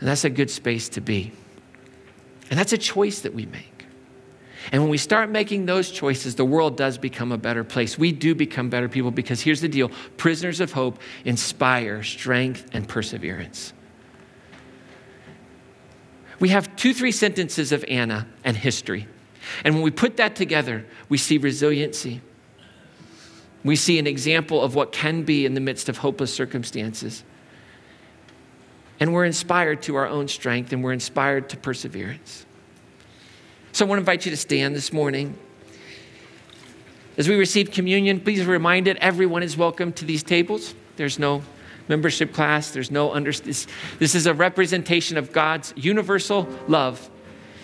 And 0.01 0.09
that's 0.09 0.25
a 0.25 0.31
good 0.31 0.51
space 0.51 0.89
to 0.91 1.01
be. 1.01 1.33
And 2.51 2.59
that's 2.59 2.73
a 2.73 2.79
choice 2.79 3.21
that 3.21 3.35
we 3.35 3.47
make. 3.47 3.77
And 4.73 4.83
when 4.83 4.91
we 4.91 4.99
start 4.99 5.31
making 5.31 5.67
those 5.67 5.91
choices, 5.91 6.35
the 6.35 6.45
world 6.45 6.77
does 6.77 6.99
become 6.99 7.33
a 7.33 7.39
better 7.39 7.63
place. 7.63 7.99
We 7.99 8.13
do 8.13 8.35
become 8.35 8.69
better 8.69 8.89
people 8.89 9.11
because 9.11 9.41
here's 9.41 9.61
the 9.61 9.69
deal 9.69 9.91
prisoners 10.17 10.61
of 10.61 10.73
hope 10.73 10.99
inspire 11.25 12.03
strength 12.03 12.69
and 12.73 12.89
perseverance. 12.89 13.73
We 16.41 16.49
have 16.51 16.75
two, 16.77 16.93
three 16.93 17.13
sentences 17.13 17.73
of 17.73 17.85
Anna 17.89 18.27
and 18.45 18.57
history. 18.57 19.07
And 19.65 19.75
when 19.75 19.85
we 19.85 19.91
put 19.91 20.17
that 20.17 20.35
together, 20.35 20.85
we 21.09 21.19
see 21.19 21.39
resiliency. 21.39 22.21
We 23.67 23.75
see 23.75 23.99
an 23.99 24.07
example 24.07 24.63
of 24.63 24.77
what 24.77 24.93
can 24.93 25.25
be 25.25 25.45
in 25.45 25.55
the 25.55 25.61
midst 25.61 25.89
of 25.89 25.99
hopeless 25.99 26.33
circumstances. 26.33 27.25
And 29.01 29.13
we're 29.13 29.25
inspired 29.25 29.83
to 29.83 29.97
our 29.97 30.07
own 30.07 30.29
strength 30.29 30.73
and 30.73 30.85
we're 30.85 30.93
inspired 30.93 31.49
to 31.49 31.57
perseverance. 31.57 32.47
So 33.73 33.85
I 33.85 33.89
want 33.89 33.99
to 33.99 34.03
invite 34.03 34.25
you 34.25 34.31
to 34.31 34.37
stand 34.37 34.77
this 34.77 34.93
morning. 34.93 35.37
As 37.19 37.29
we 37.29 37.35
receive 37.35 37.73
communion, 37.73 38.21
please 38.21 38.39
be 38.39 38.47
reminded 38.47 38.99
everyone 38.99 39.43
is 39.43 39.57
welcome 39.57 39.93
to 39.95 40.05
these 40.05 40.23
tables. 40.23 40.73
There's 40.95 41.19
no 41.19 41.43
membership 41.89 42.33
class, 42.33 42.71
there's 42.71 42.93
no 42.93 43.13
under. 43.13 43.33
This, 43.33 43.67
this 43.99 44.15
is 44.15 44.27
a 44.27 44.35
representation 44.35 45.17
of 45.17 45.33
God's 45.33 45.75
universal 45.77 46.49
love, 46.69 47.11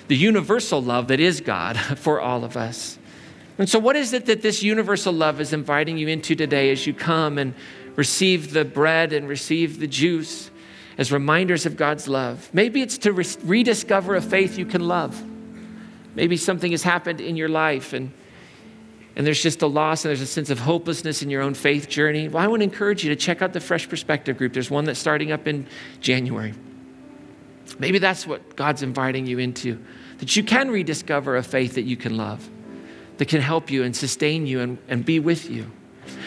the 0.09 0.17
universal 0.17 0.83
love 0.83 1.07
that 1.09 1.21
is 1.21 1.41
God 1.41 1.79
for 1.97 2.21
all 2.21 2.43
of 2.43 2.57
us. 2.57 2.99
And 3.59 3.69
so, 3.69 3.79
what 3.79 3.97
is 3.97 4.13
it 4.13 4.27
that 4.27 4.43
this 4.43 4.63
universal 4.63 5.13
love 5.13 5.41
is 5.41 5.53
inviting 5.53 5.99
you 5.99 6.09
into 6.09 6.35
today 6.35 6.71
as 6.71 6.87
you 6.87 6.95
come 6.95 7.39
and 7.39 7.55
receive 7.97 8.53
the 8.53 8.65
bread 8.65 9.13
and 9.13 9.29
receive 9.29 9.79
the 9.79 9.87
juice 9.87 10.51
as 10.99 11.13
reminders 11.13 11.67
of 11.67 11.77
God's 11.77 12.09
love? 12.09 12.49
Maybe 12.53 12.81
it's 12.83 12.99
to 12.99 13.13
re- 13.13 13.27
rediscover 13.45 14.17
a 14.17 14.23
faith 14.23 14.59
you 14.59 14.67
can 14.67 14.87
love. 14.89 15.23
Maybe 16.15 16.37
something 16.37 16.71
has 16.73 16.83
happened 16.83 17.21
in 17.21 17.37
your 17.37 17.49
life 17.49 17.93
and, 17.93 18.13
and 19.17 19.27
there's 19.27 19.43
just 19.43 19.63
a 19.63 19.67
loss 19.67 20.05
and 20.05 20.11
there's 20.11 20.21
a 20.21 20.27
sense 20.27 20.51
of 20.51 20.59
hopelessness 20.59 21.23
in 21.23 21.31
your 21.31 21.43
own 21.43 21.55
faith 21.55 21.89
journey. 21.89 22.29
Well, 22.29 22.43
I 22.43 22.47
want 22.47 22.61
to 22.61 22.65
encourage 22.65 23.05
you 23.05 23.11
to 23.11 23.17
check 23.17 23.43
out 23.43 23.53
the 23.53 23.61
Fresh 23.61 23.89
Perspective 23.89 24.37
group. 24.37 24.53
There's 24.53 24.71
one 24.71 24.85
that's 24.85 25.01
starting 25.01 25.33
up 25.33 25.47
in 25.47 25.67
January. 26.01 26.55
Maybe 27.79 27.99
that's 27.99 28.27
what 28.27 28.57
God's 28.57 28.83
inviting 28.83 29.27
you 29.27 29.39
into, 29.39 29.83
that 30.19 30.37
you 30.37 30.43
can 30.43 30.71
rediscover 30.71 31.37
a 31.37 31.43
faith 31.43 31.75
that 31.75 31.83
you 31.83 31.97
can 31.97 32.17
love, 32.17 32.49
that 33.19 33.29
can 33.29 33.41
help 33.41 33.71
you 33.71 33.83
and 33.85 33.95
sustain 33.95 34.47
you 34.47 34.61
and, 34.61 34.79
and 34.89 35.05
be 35.05 35.21
with 35.21 35.51
you. 35.51 35.71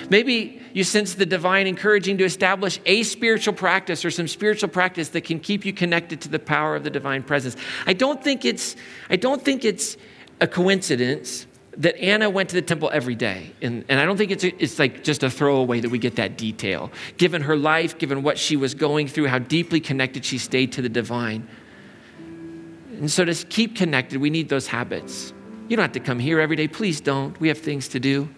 Maybe 0.09 0.61
you 0.73 0.83
sense 0.83 1.15
the 1.15 1.25
divine 1.25 1.67
encouraging 1.67 2.17
to 2.19 2.25
establish 2.25 2.79
a 2.85 3.03
spiritual 3.03 3.53
practice 3.53 4.05
or 4.05 4.11
some 4.11 4.27
spiritual 4.27 4.69
practice 4.69 5.09
that 5.09 5.21
can 5.21 5.39
keep 5.39 5.65
you 5.65 5.73
connected 5.73 6.21
to 6.21 6.29
the 6.29 6.39
power 6.39 6.75
of 6.75 6.83
the 6.83 6.89
divine 6.89 7.23
presence. 7.23 7.55
I 7.85 7.93
don't 7.93 8.23
think 8.23 8.45
it's, 8.45 8.75
I 9.09 9.15
don't 9.15 9.41
think 9.41 9.65
it's 9.65 9.97
a 10.41 10.47
coincidence 10.47 11.47
that 11.77 11.97
Anna 11.99 12.29
went 12.29 12.49
to 12.49 12.55
the 12.55 12.61
temple 12.61 12.89
every 12.93 13.15
day. 13.15 13.51
And, 13.61 13.83
and 13.89 13.99
I 13.99 14.05
don't 14.05 14.17
think 14.17 14.31
it's, 14.31 14.43
a, 14.43 14.63
it's 14.63 14.79
like 14.79 15.03
just 15.03 15.23
a 15.23 15.29
throwaway 15.29 15.81
that 15.81 15.89
we 15.89 15.97
get 15.97 16.15
that 16.15 16.37
detail. 16.37 16.91
Given 17.17 17.41
her 17.41 17.57
life, 17.57 17.97
given 17.97 18.23
what 18.23 18.37
she 18.37 18.55
was 18.55 18.73
going 18.73 19.07
through, 19.07 19.27
how 19.27 19.39
deeply 19.39 19.79
connected 19.79 20.23
she 20.23 20.37
stayed 20.37 20.71
to 20.73 20.81
the 20.81 20.89
divine. 20.89 21.47
And 22.17 23.11
so 23.11 23.25
to 23.25 23.33
keep 23.33 23.75
connected, 23.75 24.21
we 24.21 24.29
need 24.29 24.47
those 24.47 24.67
habits. 24.67 25.33
You 25.67 25.75
don't 25.75 25.83
have 25.83 25.93
to 25.93 25.99
come 25.99 26.19
here 26.19 26.39
every 26.39 26.55
day. 26.55 26.67
Please 26.67 27.01
don't. 27.01 27.39
We 27.39 27.47
have 27.47 27.57
things 27.57 27.87
to 27.89 27.99
do. 27.99 28.29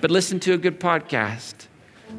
But 0.00 0.10
listen 0.10 0.40
to 0.40 0.52
a 0.52 0.58
good 0.58 0.80
podcast. 0.80 1.54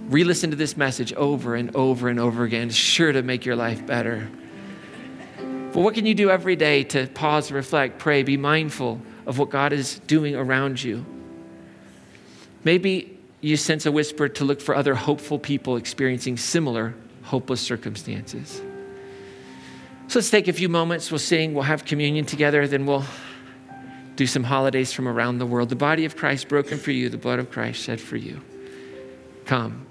Re 0.07 0.23
listen 0.23 0.49
to 0.51 0.55
this 0.55 0.75
message 0.77 1.13
over 1.13 1.55
and 1.55 1.75
over 1.75 2.09
and 2.09 2.19
over 2.19 2.43
again. 2.43 2.69
It's 2.69 2.75
sure 2.75 3.11
to 3.11 3.21
make 3.21 3.45
your 3.45 3.55
life 3.55 3.85
better. 3.85 4.27
But 5.73 5.81
what 5.81 5.93
can 5.93 6.05
you 6.05 6.15
do 6.15 6.29
every 6.29 6.55
day 6.55 6.83
to 6.85 7.07
pause, 7.07 7.51
reflect, 7.51 7.99
pray, 7.99 8.23
be 8.23 8.37
mindful 8.37 9.01
of 9.25 9.37
what 9.37 9.49
God 9.49 9.73
is 9.73 9.99
doing 10.07 10.35
around 10.35 10.81
you? 10.81 11.05
Maybe 12.63 13.19
you 13.41 13.57
sense 13.57 13.85
a 13.85 13.91
whisper 13.91 14.29
to 14.29 14.45
look 14.45 14.61
for 14.61 14.75
other 14.75 14.95
hopeful 14.95 15.37
people 15.37 15.75
experiencing 15.75 16.37
similar 16.37 16.95
hopeless 17.23 17.61
circumstances. 17.61 18.61
So 20.07 20.19
let's 20.19 20.29
take 20.29 20.47
a 20.47 20.53
few 20.53 20.69
moments. 20.69 21.11
We'll 21.11 21.19
sing, 21.19 21.53
we'll 21.53 21.63
have 21.63 21.83
communion 21.83 22.25
together, 22.25 22.67
then 22.67 22.85
we'll 22.85 23.03
do 24.15 24.27
some 24.27 24.43
holidays 24.43 24.93
from 24.93 25.07
around 25.07 25.39
the 25.39 25.45
world. 25.45 25.69
The 25.69 25.75
body 25.75 26.05
of 26.05 26.15
Christ 26.15 26.47
broken 26.47 26.77
for 26.77 26.91
you, 26.91 27.09
the 27.09 27.17
blood 27.17 27.39
of 27.39 27.51
Christ 27.51 27.81
shed 27.81 27.99
for 27.99 28.15
you. 28.15 28.41
Come, 29.45 29.85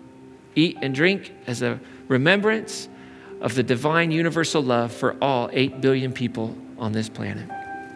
eat 0.55 0.79
and 0.81 0.95
drink 0.95 1.33
as 1.47 1.63
a 1.63 1.79
remembrance 2.09 2.89
of 3.41 3.55
the 3.55 3.63
divine 3.63 4.11
universal 4.11 4.63
love 4.63 4.93
for 4.93 5.17
all 5.21 5.51
8 5.53 5.81
billion 5.81 6.13
people 6.13 6.57
on 6.79 6.93
this 6.93 7.09
planet. 7.09 7.49